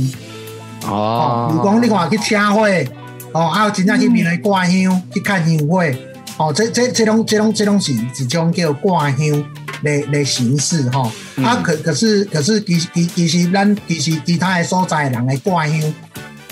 [0.87, 2.87] 哦，比如讲你看去车会，
[3.31, 5.91] 哦，还有真正去面来挂香去看香会，
[6.39, 9.19] 哦，这这这种这种这种是一种叫挂香
[9.83, 11.11] 的的形式吼。
[11.43, 15.93] 啊，可可是可是其其其实咱其实其他的所在人的挂香。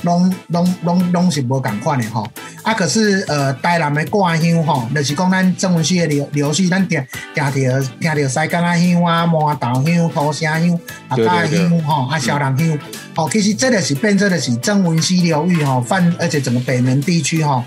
[0.04, 2.26] 拢拢拢拢是无共款的吼，
[2.62, 12.80] 啊，可是呃，台南的挂香吼，就是讲咱曾文溪的流流水，咱听听着听着西干仔香啊，麻豆香、土城香、啊家香吼，啊小人香，
[13.16, 17.64] 吼，其实这个是变成的是曾文溪流域吼泛，而且整个北门地区吼，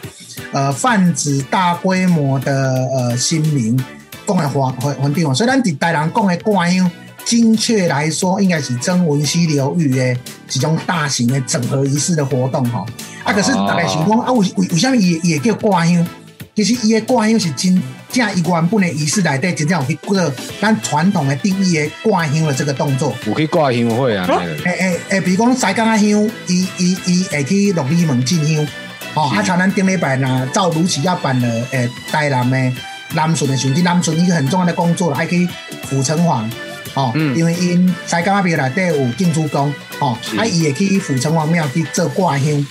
[0.53, 2.53] 呃，泛指大规模的
[2.95, 3.77] 呃新民
[4.27, 6.91] 讲的环环环境哦，所以咱伫台南讲的挂香。
[7.23, 10.17] 精确来说，应该是曾文溪流域的
[10.53, 12.85] 一种大型的整合仪式的活动哈。
[13.23, 16.05] 啊，可是大概想讲啊，为为为什么也也叫挂香？
[16.57, 23.15] 其实伊的挂香是真正一原本的仪式来底，真正有去过咱传统的定义的挂香的这个动作。
[23.27, 24.27] 有去挂香会啊？
[24.65, 26.09] 诶诶诶，比如讲西港啊香，
[26.49, 28.67] 伊伊伊会去六里门进香。
[29.15, 32.73] 哦，啊，像咱顶礼拜呢，照如期要办的诶，台南的
[33.15, 35.49] 南顺的兄弟，南顺一个很重要的工作，还可以
[35.85, 36.49] 府城隍。
[36.95, 42.67] 哦，因为因西港那边内底有进出宫，哦，啊，伊会去府城隍庙去做挂香，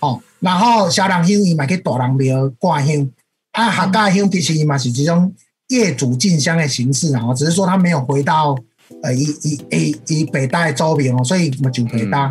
[0.00, 3.08] 哦，然后小人香伊嘛去大人庙挂香，
[3.52, 5.32] 啊，客家香其实伊嘛是这种
[5.68, 8.56] 业主进香的形式啊，只是说他没有回到
[9.04, 12.28] 呃，以以以以北大的周边哦，所以嘛就北大，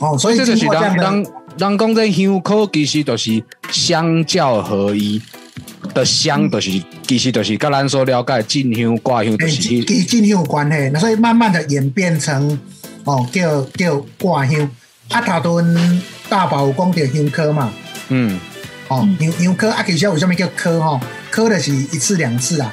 [0.00, 1.26] 哦，所以这就是人人
[1.58, 5.20] 人讲这香口其实就是相教合一。
[5.94, 6.70] 的香就是，
[7.06, 10.90] 其实就是跟咱所了解进香挂香，就是跟进香有关系。
[10.92, 12.58] 那所以慢慢的演变成
[13.04, 14.60] 哦，叫叫挂香。
[15.10, 17.70] 啊，他屯大宝讲叫香科嘛，
[18.08, 18.38] 嗯，
[18.88, 21.00] 哦，香香科啊，其实为什么叫科哈？
[21.30, 22.72] 科的是一次两次啊，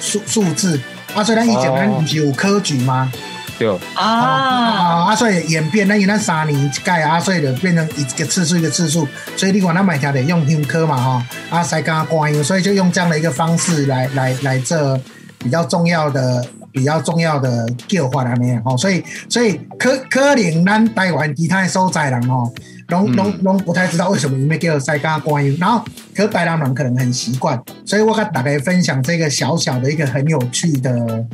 [0.00, 0.80] 数数字。
[1.14, 3.12] 啊，所以咱以前咱不是有科举吗？
[3.58, 5.16] 对啊啊啊！
[5.16, 9.06] 所以演变，那因为咱三年一届啊，所以就变成一个次数一个次数。
[9.36, 14.96] 所以你管咱买条得用香科嘛哈，啊，塞刚观音，所以就用这样的一个方式来来来这
[15.38, 18.76] 比较重要的比较重要的叫法里面哈。
[18.76, 22.48] 所以所以可可能咱台湾其他所在人哦，
[22.88, 31.24] 拢拢拢不太知道为什么你们叫塞刚观音，然后可台南人可能很习惯，所以我跟大家分享这个小小的一个很有趣的。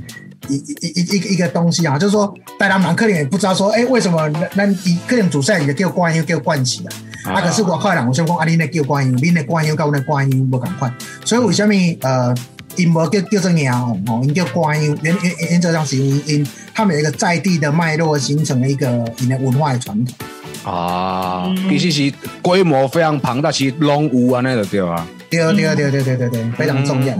[0.48, 6.84] 一一一一个一个东西啊，就是说，大家蛮可怜，也不知道说，哎，为什么那那以客人主赛你的叫观音叫冠喜
[7.24, 7.32] 啊？
[7.32, 10.92] 啊，可是我快人，我想讲啊，你那叫观音，你那观音跟我那观音不赶快，
[11.24, 12.34] 所以为什么呃，
[12.76, 18.86] 因无叫叫做鸟哦，因叫观音，原原原则上是因因他们有一个在地的脉络形成了一个
[19.20, 20.14] 因的文化的传统
[20.64, 25.06] 啊，其实是规模非常庞大，其实龙屋啊那个对啊？
[25.30, 27.14] 对对对对对对对，非常重要。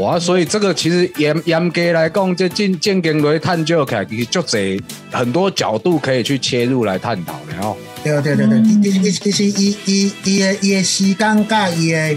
[0.00, 4.80] 哇，所以这个其实严严格来讲，这进进经来探究起来，其实就这
[5.10, 7.76] 很多角度可以去切入来探讨的哦。
[8.04, 12.12] 对对对对，其实其实伊伊伊的伊的时间甲伊的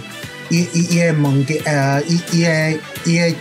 [0.50, 2.72] 伊伊伊的问题呃，伊伊的
[3.06, 3.36] 伊的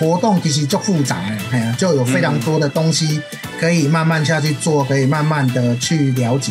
[0.00, 3.20] 活动其实就复杂诶，哎呀，就有非常多的东西
[3.60, 6.50] 可以慢慢下去做，可以慢慢的去了解。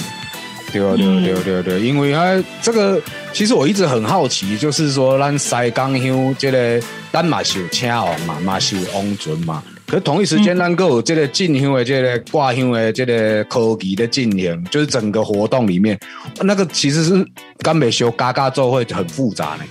[0.72, 2.24] 对对对对对，因为啊，
[2.62, 3.02] 这个
[3.34, 6.80] 其实我一直很好奇，就是说咱西港乡这个
[7.12, 16.00] 咱嘛是有车王嘛，嘛是有王尊嘛，可同一时间咱够有这个进乡的这个挂乡的这个科技的进行，就是整个活动里面
[16.42, 17.28] 那个其实是
[17.64, 19.64] 干美修嘎嘎做会很复杂呢。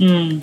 [0.00, 0.40] 嗯，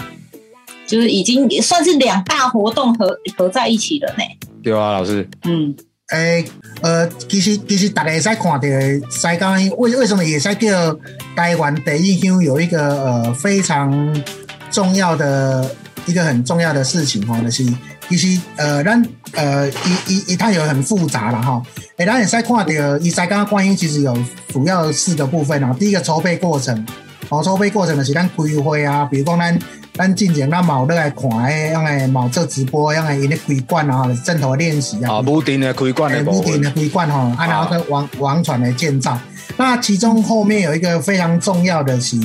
[0.89, 4.23] 就是已经算是两大活动合合在一起了呢。
[4.63, 5.30] 对啊，老师。
[5.43, 5.75] 嗯。
[6.10, 6.43] 诶，
[6.82, 10.97] 呃，其实其实大家会使看到西港为为什么也在叫
[11.36, 14.23] 台湾第一乡有一个呃非常
[14.71, 15.69] 重要的
[16.08, 17.63] 一个很重要的事情哈，就是
[18.10, 18.99] 其实呃咱
[19.34, 19.71] 呃一
[20.08, 21.62] 一一它有很复杂了哈，
[21.97, 26.88] 诶，咱也在看到以西港观音其实有主要四个部分哦，第一个筹备过程，
[27.30, 29.60] 哦，筹备过程的是咱规划啊，比如讲咱。
[29.99, 35.15] 咱进前咱冇咧来看诶，用诶冇做直播，用诶因咧开馆啊，正头练习啊。
[35.15, 39.19] 啊，不定的开馆诶，不定的开馆吼，啊，然后个网网传的建造。
[39.57, 42.15] 那其中后面有一个非常重要的是，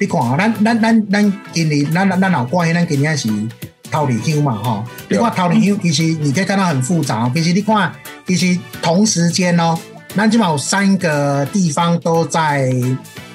[0.00, 3.28] 你看啊，咱咱咱咱今年咱咱咱老关咱今年是
[3.92, 4.84] 桃李香嘛，吼。
[5.08, 7.30] 你看桃李香，其实你可以看到很复杂。
[7.32, 7.92] 其实你看，
[8.26, 9.78] 其实同时间哦，
[10.16, 12.72] 咱起码有三个地方都在。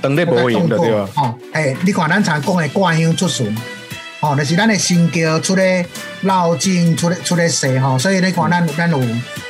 [0.02, 1.10] 等待播音的对吧？
[1.16, 3.58] 哦，哎，你看咱常讲的挂香出巡，
[4.22, 5.86] 哦，就是咱的新桥出来
[6.22, 9.00] 绕境，出来出来西吼，所以你看咱咱有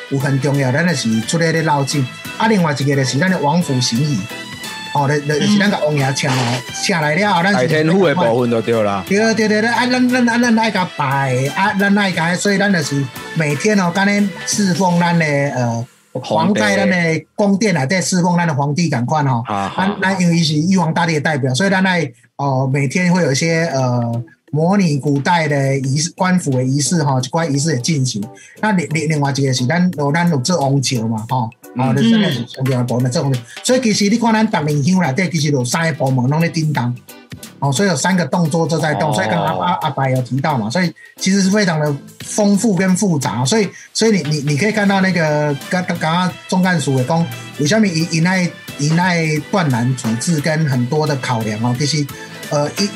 [0.09, 2.05] 有很重要，咱就是出来咧绕境。
[2.37, 4.19] 啊，另外一个就是咱的王府行仪，
[4.93, 9.03] 哦，就就是咱个王爷请来请来了后，咱是天府的部分就对啦。
[9.07, 13.01] 对对对对，啊，咱咱咱咱爱甲拜，啊，咱爱甲，所以咱就是
[13.35, 15.85] 每天哦，干咧侍奉咱的呃。
[16.23, 19.43] 皇在咱的宫殿啊，在侍奉咱的皇帝，赶快哦。
[19.47, 24.23] 啊咱咱因为是玉皇大帝的代表，所以咱在哦每天会有一些呃
[24.55, 28.23] 模拟古代的仪式、官府的仪式哈，一关仪式的进行。
[28.61, 33.41] 那另另另外一个是咱有咱有做王朝嘛，吼、哦，就是真的是上部门做王朝。
[33.65, 36.95] 所以其实你看咱逐年乡内底，其实有三个部门拢咧叮当。
[37.59, 47.25] 哦，所以有三个动作都在动，哦所以刚刚阿阿白有提到嘛，所以其实是非常的丰富跟复杂，所以所以你你你可以看到那个刚刚刚刚中干署的讲，
[47.59, 48.41] 为什么以以那
[48.77, 52.05] 以那断然处置跟很多的考量哦，其实
[52.49, 52.89] 呃一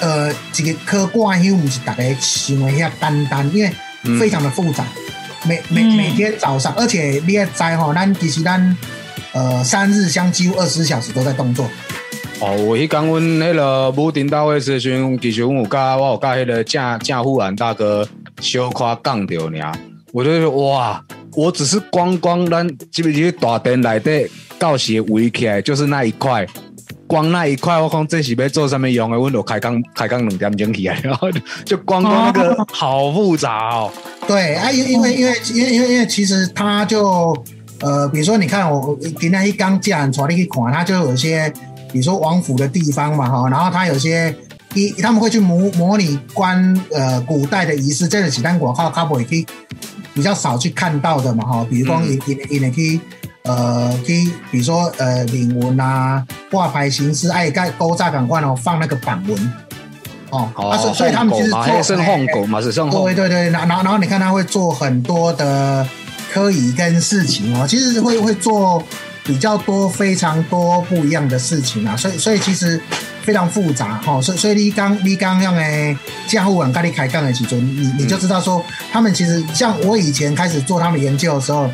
[0.00, 3.72] 呃一个科挂香不是大家想的遐单单，因为
[4.18, 4.84] 非常的复杂，
[5.46, 8.76] 每每嗯每天早上，而且你也知吼，咱其实咱
[9.32, 11.68] 呃三日香几乎二十四小时都在动作。
[12.40, 18.06] 哦，我迄讲阮迄个武丁大会时阵，其实阮有甲我有甲迄个郑郑富安大哥
[18.40, 19.72] 小夸讲着尔，
[20.12, 21.02] 我就说哇，
[21.34, 24.28] 我只是光光咱基本上大殿内底
[24.58, 26.46] 到时围起来就是那一块。
[27.06, 29.18] 光那一块，我讲这是要做什么用的？
[29.18, 33.92] 我都开工开工两点钟起来，然后就就光光那个好复杂哦。
[34.26, 37.36] 对啊，因因为因为因为因为因为其实它就
[37.80, 41.52] 呃，比如说你看我我今天一刚讲出来你去看，它就有一些
[41.92, 44.34] 比如说王府的地方嘛哈，然后它有些
[44.74, 49.46] 一他们会去模模拟关呃古代的仪式，这个是咱广告卡不可以
[50.12, 53.00] 比较少去看到的嘛哈，比如说嗯你你你你可以。
[53.46, 59.52] 呃，去比如说呃领文啊、挂牌形式，哎，盖勾炸赶快哦，放那个榜文。
[60.30, 65.86] 哦，啊，所以所以他们其实嘛，做迄算放狗嘛，是算放对对对，然后然后然后你看他会做很多的
[66.32, 68.82] 科仪跟事情哦，其实会会做
[69.22, 72.80] 比较多非常多不一样的事情啊，所以所以其实
[73.22, 78.60] 非常复杂哈、哦，所以所以你刚你刚用诶加护网咖喱开杠的时候，你你就知道说
[78.92, 81.70] 他们其实像我以前开始做他们研究的时候，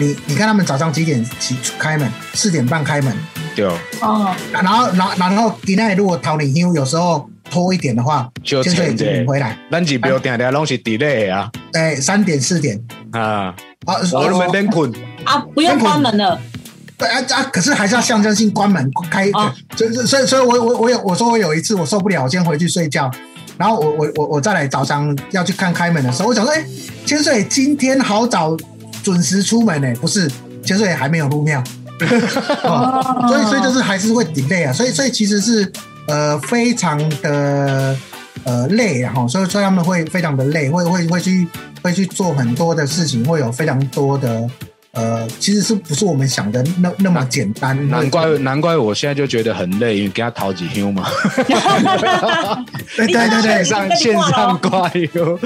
[0.00, 2.10] 你你看他们早上几点起开门？
[2.32, 3.14] 四点半开门，
[3.54, 3.66] 对，
[4.00, 11.50] 哦，然后然后然后今天如果桃李休有时候拖一点的话，就先生已经回来，咱是不要定定拢是 delay 啊。
[11.70, 12.80] 对，三点四点。
[13.12, 14.90] 啊，啊，我都没免困。
[15.24, 16.40] 啊，不用关门了，
[16.96, 17.42] 对啊啊！
[17.52, 19.52] 可是还是要象征性关门开，哦。
[19.76, 23.10] 就是所以所以我我我有我说我有一次我受不了，我先回去睡觉，
[23.58, 26.64] 然后我我我我再来早上要去看开门的时候，我想说，哎，
[27.04, 28.56] 千岁今天好早
[29.02, 30.30] 准时出门呢，不是
[30.64, 31.62] 潜水还没有入庙，
[32.64, 35.70] 哦所以所以就是还是会 delay 啊，所以所以其实是
[36.06, 37.96] 呃非常的
[38.44, 41.46] 呃累啊，哈，所以所以他们会非常的累，会会会去
[41.82, 44.48] 会去做很多的事情，会有非常多的
[44.92, 47.88] 呃，其实是不是我们想的那那么简单？
[47.88, 51.06] 难怪难怪我现在就觉得很累，因为给他淘几休嘛，
[52.96, 53.64] 对对对对。
[53.64, 55.38] 线，上线上挂油，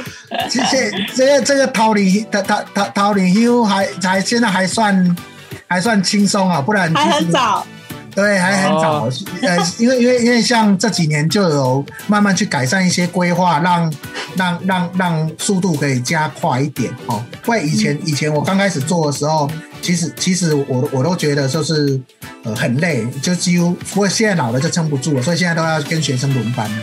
[0.48, 5.16] 这这这个这个逃离逃逃逃逃离休还还现在还算
[5.66, 7.66] 还算轻松啊，不然还其实很早，
[8.14, 9.06] 对，还很早。
[9.06, 13.92] 哦呃，因为因为因为像这几年就有慢慢去改善一些规划，让
[14.36, 17.22] 让让让速度可以加快一点哦。
[17.42, 19.50] 不然以前以前我刚开始做的时候，
[19.82, 22.00] 其实其实我我都觉得就是
[22.44, 26.76] 呃很累，就几乎不过现在老了就撑不住了，所以现在都要跟学生轮班了。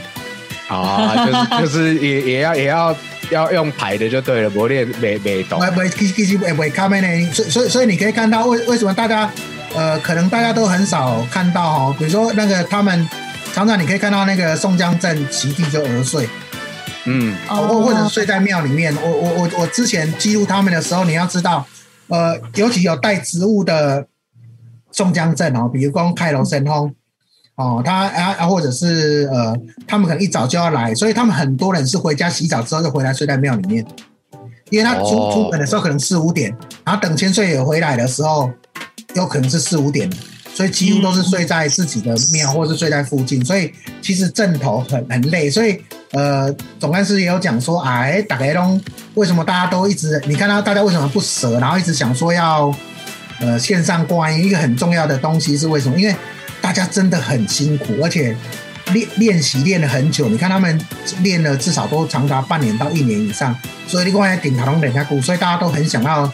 [0.67, 2.95] 啊，就是 就是也也要也要
[3.29, 9.29] 要用排的就对了，不练没没懂不不，其实其实也不会看面呢，所以所以所以你可以看到为为什么大家
[9.75, 13.07] 呃，可能大家都很少看到哦，比如说那个他们
[13.53, 16.27] 常常你可以看到那个宋江镇席地就而睡，
[17.05, 18.95] 嗯，或或者睡在庙里面。
[19.03, 21.65] 我我我我之前记录他们的时候，你要知道，
[22.07, 24.07] 呃，尤其有带植物的
[24.91, 26.93] 宋江镇哦，比如光开楼神通。
[27.55, 29.55] 哦，他啊啊，或者是呃，
[29.85, 33.85] 他们可能一早就要来，所以他们很多人是回家洗澡之后就回来睡在庙里面，
[34.71, 38.49] 因为他出、哦出门的时候可能四五点，然后等千岁爷回来的时候，
[39.15, 40.09] 有可能是四五点，
[40.53, 45.81] 所以几乎都是睡在自己的庙或是睡在附近，所以其实阵头很很累，所以
[46.11, 48.81] 呃，总干事也有讲说，哎，打开东
[49.15, 52.73] 为什么大家都一直，你看到大家为什么不舍，然后一直想说要
[53.39, 55.99] 呃线上观音，一个很重要的东西是为什么？
[55.99, 56.15] 因为
[56.61, 58.35] 大家真的很辛苦，而且
[58.93, 60.29] 练练习练了很久。
[60.29, 60.79] 你看他们
[61.21, 63.55] 练了至少都长达半年到一年以上，
[63.87, 66.31] 所以你看顶塔龙等下鼓，所以大家都很想要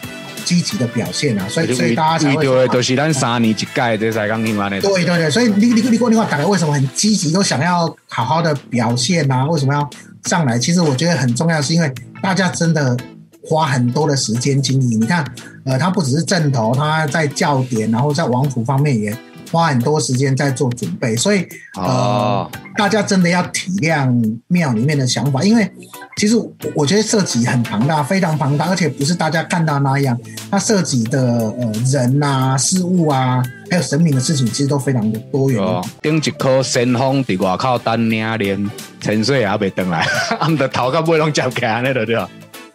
[0.48, 3.66] 积极的表现啊，所以所以大家才会对，都是咱三年一届
[3.98, 4.80] 这才刚听完的。
[4.80, 9.44] 对对对，所以你你你你话，大家为什么很积极，都想要好好的表现啊？
[9.44, 9.90] 为什么要
[10.24, 10.58] 上来？
[10.58, 11.92] 其实我觉得很重要，是因为
[12.22, 12.96] 大家真的
[13.44, 14.96] 花很多的时间精力。
[14.96, 15.22] 你看，
[15.66, 19.14] 呃，他不只是正头，他在教点，然后在王府方面也。
[19.50, 21.46] 花很多时间在做准备，所以
[21.76, 24.12] 呃，大家真的要体谅
[24.48, 25.70] 庙里面的想法，因为
[26.16, 26.36] 其实
[26.74, 30.18] 我觉得涉及很庞大，非常庞大，而且不是大家看到那样，
[30.50, 35.62] 它涉及的呃人呐、事物啊，还有神明的事情，其实都非常的多元。
[36.02, 38.70] 顶一颗神风在外口等两年，
[39.00, 40.06] 沉睡也未登来，
[40.40, 42.28] 俺们的头壳不会拢夹开那个对吧？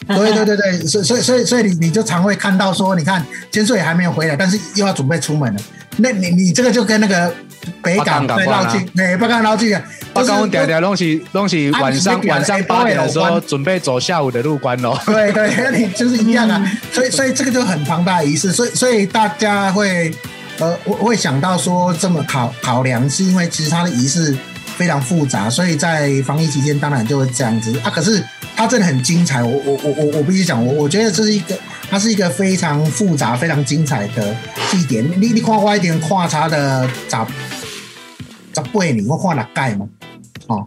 [0.05, 5.61] 对对对对，所以所以所以所以你你就常会看到说，你看千岁还没有回来，但是又要准备出门了。
[5.98, 7.34] 那你你这个就跟那个
[7.82, 9.82] 北港在绕境，对，北港绕境啊。
[10.14, 14.96] 北港条条东西东西晚上晚上八点的时候准备走下午的路关喽。
[15.06, 16.72] 对对，你就是一样啊。
[16.91, 20.14] 所以所以这个就很庞大仪式，所以所以大家会
[20.60, 24.38] 呃会想到说这么考考量，是因为其实它的仪式
[24.78, 27.89] 非常复杂，所以在防疫期间当然就会这样子啊。
[27.89, 28.24] 可是
[28.55, 31.57] 它真的很精彩，我我我我我必须讲，我我觉得这是一个。
[31.89, 34.36] 它是一个非常复杂、非常精彩的
[34.71, 35.07] 祭典。
[35.21, 37.28] 你你看我一点跨差的咋
[38.51, 39.86] 咋背你，我画了盖吗？
[40.47, 40.63] 哦，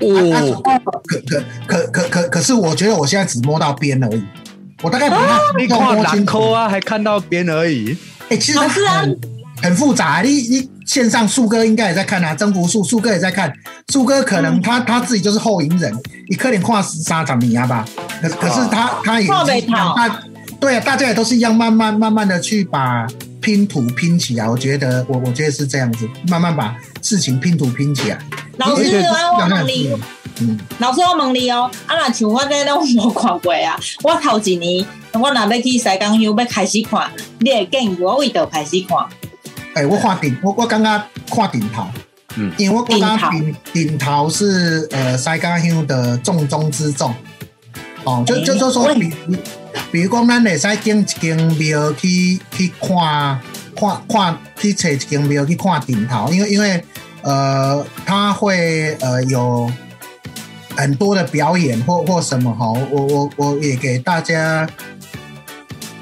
[1.04, 4.22] 可可可可可可是，我觉得我现在只摸到边而已。
[4.82, 7.96] 我大概比他你看两抠啊，还看到边而已。
[8.28, 9.18] 哎，其实很
[9.60, 10.22] 很复杂。
[10.22, 13.52] 你你线上树哥应该也在看啊，征服树树哥也在看。
[13.92, 15.92] 树哥可能他他自己就是后营人，
[16.28, 17.84] 你可能跨沙场米啊吧。
[18.22, 19.28] 可可是他他也
[19.66, 20.20] 他。
[20.58, 23.06] 对啊，大家也都是一样，慢慢慢慢的去把
[23.42, 24.48] 拼图拼起来。
[24.48, 28.18] 我觉得，我我觉得是这样子，慢慢把事情拼图拼起来。
[28.56, 29.92] 老师，我问你，
[30.40, 37.10] 嗯，老师，我问你哦，啊，那像我这拢无看过啊，我头一年，我若要去西江乡要开始看，
[37.40, 38.96] 你会建议我为倒开始看？
[39.76, 41.86] 哎，我看顶，我我刚刚看顶头，
[42.36, 47.14] 嗯，因为我刚刚顶顶头是呃西港乡的重中之重，
[48.04, 49.12] 哦，就就就说比。
[49.92, 53.38] 比如讲，咱会使经一间庙去去看，
[53.76, 56.82] 看看去找一间庙去看顶头，因为因为
[57.20, 59.70] 呃，他会呃有
[60.74, 64.66] 很多的表演或或什么哈，我我我也给大家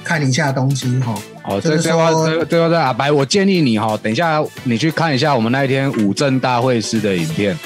[0.05, 1.12] 看一下东西哈。
[1.12, 7.57] 哦，就是说，最后在阿白，我建议你哈，等一下你去看一下我们那一天五镇大会师的影片。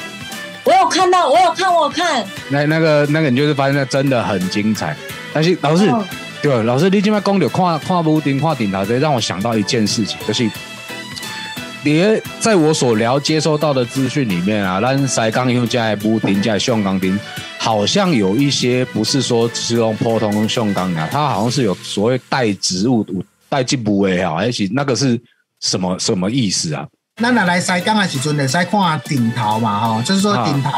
[0.64, 2.24] 我有看到，我有看，我有看。
[2.50, 4.96] 那那个那个，你就是发现那真的很精彩。
[5.32, 5.88] 但是老师，
[6.42, 10.50] 对老师，你今麦讲的跨跨屋顶、跨顶台，这让我想到一件事情，就是
[11.84, 17.18] 你在我所了接收到的资讯里面啊，咱塞钢用加屋顶加橡钢顶，
[17.56, 23.06] 好像有一些不是说只用普通橡钢啊，它好像是有所谓带植物、
[23.48, 25.20] 带进步的啊，而且那个是
[25.60, 26.86] 什么什么意思啊？
[27.20, 30.70] 那拿来塞钢的时阵，得塞看顶头嘛，哈，就是说顶头。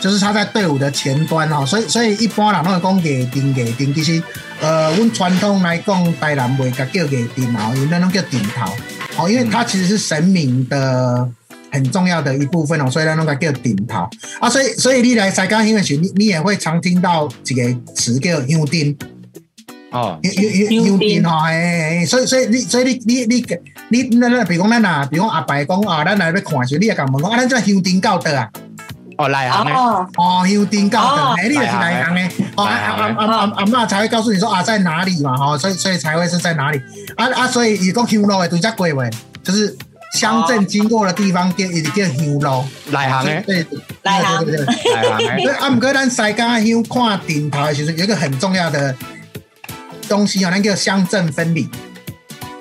[0.00, 4.22] 就是他在队伍的前端哈，所以所以一般人都会讲给顶给顶，其实
[4.60, 8.72] 呃，阮传统来讲，台南袂甲叫给顶哦，因为那种叫顶头
[9.16, 11.28] 哦，因为它其实是神明的
[11.72, 14.08] 很重要的一部分哦，所以那个叫顶头
[14.38, 18.96] 啊，所以所以你来西港乡的时，你你也会常听到一个词叫香丁
[19.90, 23.44] 哦，香香香丁哈，哎，所以所以你所以你你你
[23.90, 28.48] 你那那，比如讲咱啊，比如讲阿伯讲啊，咱来要看时，你也甲问讲啊，咱这香丁到的啊？
[29.16, 32.22] 哦，内行哦，哦，有丁告的，诶，你也是内行的，
[32.56, 36.78] 哦，阿阿阿阿阿妈才会告诉你说啊，在哪里嘛，哦，所以所以才会是在哪里，
[37.16, 39.10] 啊啊，所以如果乡路的独家鬼位，
[39.42, 39.76] 就是
[40.12, 43.66] 乡镇经过的地方叫一叫乡路，内行的，对，
[44.04, 45.42] 内行，对对对，内行的。
[45.42, 48.94] 所以啊，唔过咱西港乡看顶头，其实有一个很重要的
[50.08, 51.68] 东西哦，那叫乡镇分离。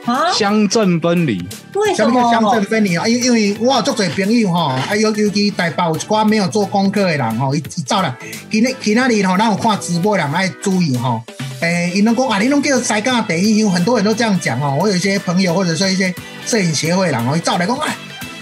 [0.05, 2.31] 啊乡镇分离，为什么？
[2.31, 8.15] 乡镇分离啊，因因为我有足多朋友吼，啊尤尤其台北有一寡没有做功课的人吼，伊伊走啦，
[8.49, 11.21] 其那其那里吼，咱有看直播人爱注意吼，
[11.59, 14.77] 诶，伊拢讲啊，你拢叫西港第一乡，很多人都这样讲哦。
[14.79, 17.93] 我有一些朋友或者说一些摄影协会人哦，伊走来讲啊。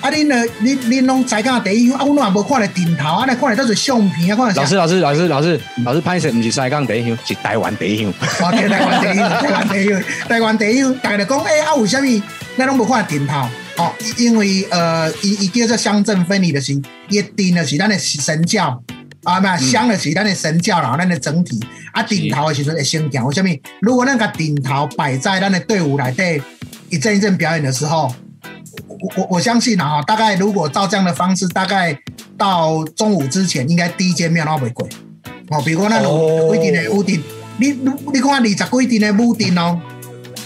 [0.05, 0.11] 啊！
[0.11, 0.35] 恁呢？
[0.61, 2.03] 恁恁拢才讲第一，啊！
[2.03, 3.25] 我拢也无看咧顶头，啊！
[3.25, 4.35] 来看咧都是相片啊！
[4.35, 8.05] 看老师，老师，老师，老师，老师，拍摄毋是西港第一，是台湾第一。
[8.05, 8.13] 哦，
[8.51, 9.89] 台湾第一，台湾第一，
[10.29, 10.93] 台湾第一。
[11.01, 12.23] 大家讲，哎，啊，为什么
[12.55, 13.49] 咱拢无看顶头？
[13.77, 16.79] 哦，因为呃，伊伊叫做乡镇分离的是，
[17.09, 18.79] 伊顶的是咱的神教
[19.23, 21.59] 啊，嘛乡的是咱的神教然后咱的整体
[21.93, 23.49] 啊，顶头的时阵会先讲为什么？
[23.81, 26.41] 如果咱个顶头摆在咱的队伍内底
[26.89, 28.13] 一阵一阵表演的时候。
[29.05, 31.95] 我我我相信啊，大概如果照这样的方式，大概
[32.37, 34.87] 到中午之前，应该第一间庙都会贵
[35.49, 35.61] 哦。
[35.63, 37.21] 比如那种规定的屋顶，
[37.57, 37.71] 你
[38.11, 39.79] 你看二十规定的屋顶哦，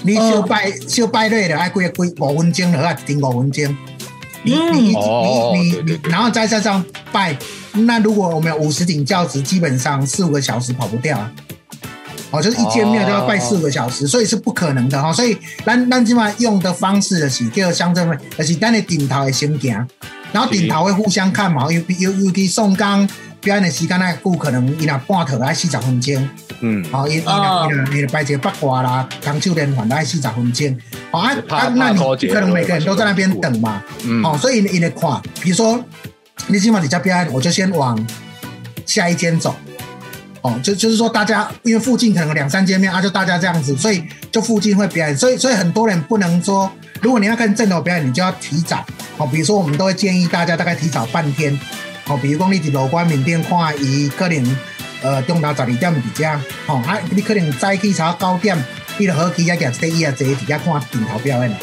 [0.04, 3.78] 你小拜小拜累了，爱几个几五分钟了啊，顶五分钟。
[4.44, 7.38] 你你哦你你你，然后再加上拜，
[7.74, 11.32] 那如果我们有五十顶轿子，基本上四五个小时跑不掉啊。
[12.32, 19.88] 哦，就是一见面就要拜四五个小时，所以是不可能的哈、所以咱咱今晚用的方式就是叫乡镇会，就是咱的顶头的先行，
[20.32, 23.08] 然后顶头会互相看嘛，尤尤尤其宋江
[23.42, 26.30] 表演的时间那久，可能伊若半头来四十分钟。
[26.62, 27.68] 嗯，哦，伊伊哦。
[27.92, 30.78] 伊伊摆一个八卦啦，空手连环大概四十分钟，
[31.12, 34.22] 哦啊怕啊，那你可能每个人都在那边等嘛，嗯。
[34.24, 35.84] 哦，所以你得看，比如说
[36.48, 37.98] 你今晚你家表演，我就先往
[38.86, 39.56] 下一间走，
[40.42, 46.72] 哦，就就是说大家因为附近可能有两三间面啊，就大家这样子，所以就附近会表演，所以所以很多人不能说，
[47.02, 48.86] 如果你要看正头表演，你就要提早，
[49.18, 51.58] 哦，比如说我们都会建议大家大概提早半天，
[52.08, 54.58] 哦，比如讲你伫路关缅甸看伊可能。
[55.02, 56.28] 呃，中昼十二點伫遮，
[56.68, 58.58] 哦、啊，你可能早起查九點，
[58.98, 61.58] 你就好起啊，夾第一啊坐伫遐看顶头表演。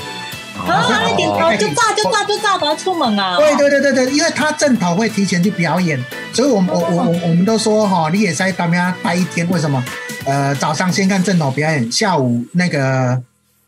[0.67, 3.37] 啊，那点头就炸就炸就炸，把它出门啊！
[3.37, 6.03] 对对对对对，因为他正头会提前去表演，
[6.33, 9.83] 所以我们我我我我们都说哈，你也在当面待一天，为什么？
[10.25, 13.23] 呃，早上先看正头表演，下午那个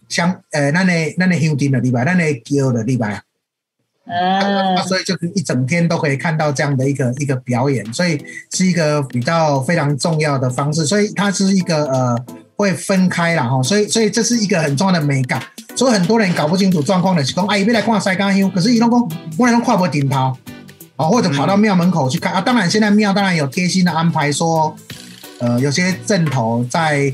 [0.09, 3.23] 香呃，那那那那香丁的礼拜，那那叫的礼拜啊。
[4.09, 8.19] 啊，所以就是一整天都可以看到这样的一个一个表演，所以
[8.53, 12.25] 是一个比较非常重要的方式，所以它是一个呃
[12.59, 15.43] 会分开了哈，所以所以这是一个很重要的美感，
[15.75, 20.37] 所以很多人搞不清楚状况的是讲，哎，要来看西港香，可是伊拢讲我来拢看不顶头，
[20.97, 24.77] 啊，或者跑到庙门口去看啊，当然现在庙当然有贴心的安排说，
[25.39, 27.11] 呃，有些正头在。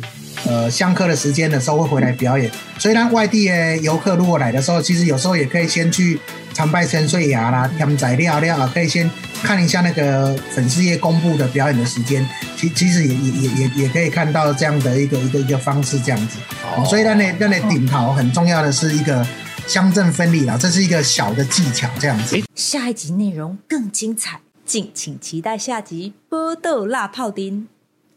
[0.46, 6.20] 呃，香客的时间的时候会回来表演，所以让外地的游客如果来的时候，其实有时候也可以先去
[6.54, 9.10] 参拜千岁牙啦、添仔料料啊，可以先
[9.42, 12.26] 看一下那个粉丝页公布的表演的时间，
[12.56, 16.38] 其其实也也也也也可以看到这样的一个一个一个方式这样子。
[16.76, 19.26] 哦、所以那那那那顶头很重要的是一个
[19.66, 22.40] 乡镇分离啦，这是一个小的技巧这样子。
[22.54, 27.62] 下一集内容更精彩，敬请期待下集《波豆辣泡丁》。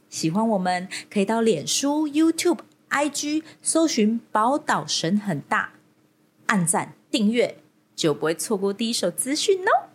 [0.09, 2.59] 喜欢我们可以到脸书、YouTube、
[2.89, 5.71] IG 搜寻“宝岛神很大”，
[6.47, 7.57] 按赞订阅，
[7.97, 9.89] 就不会错过第一手资讯哦。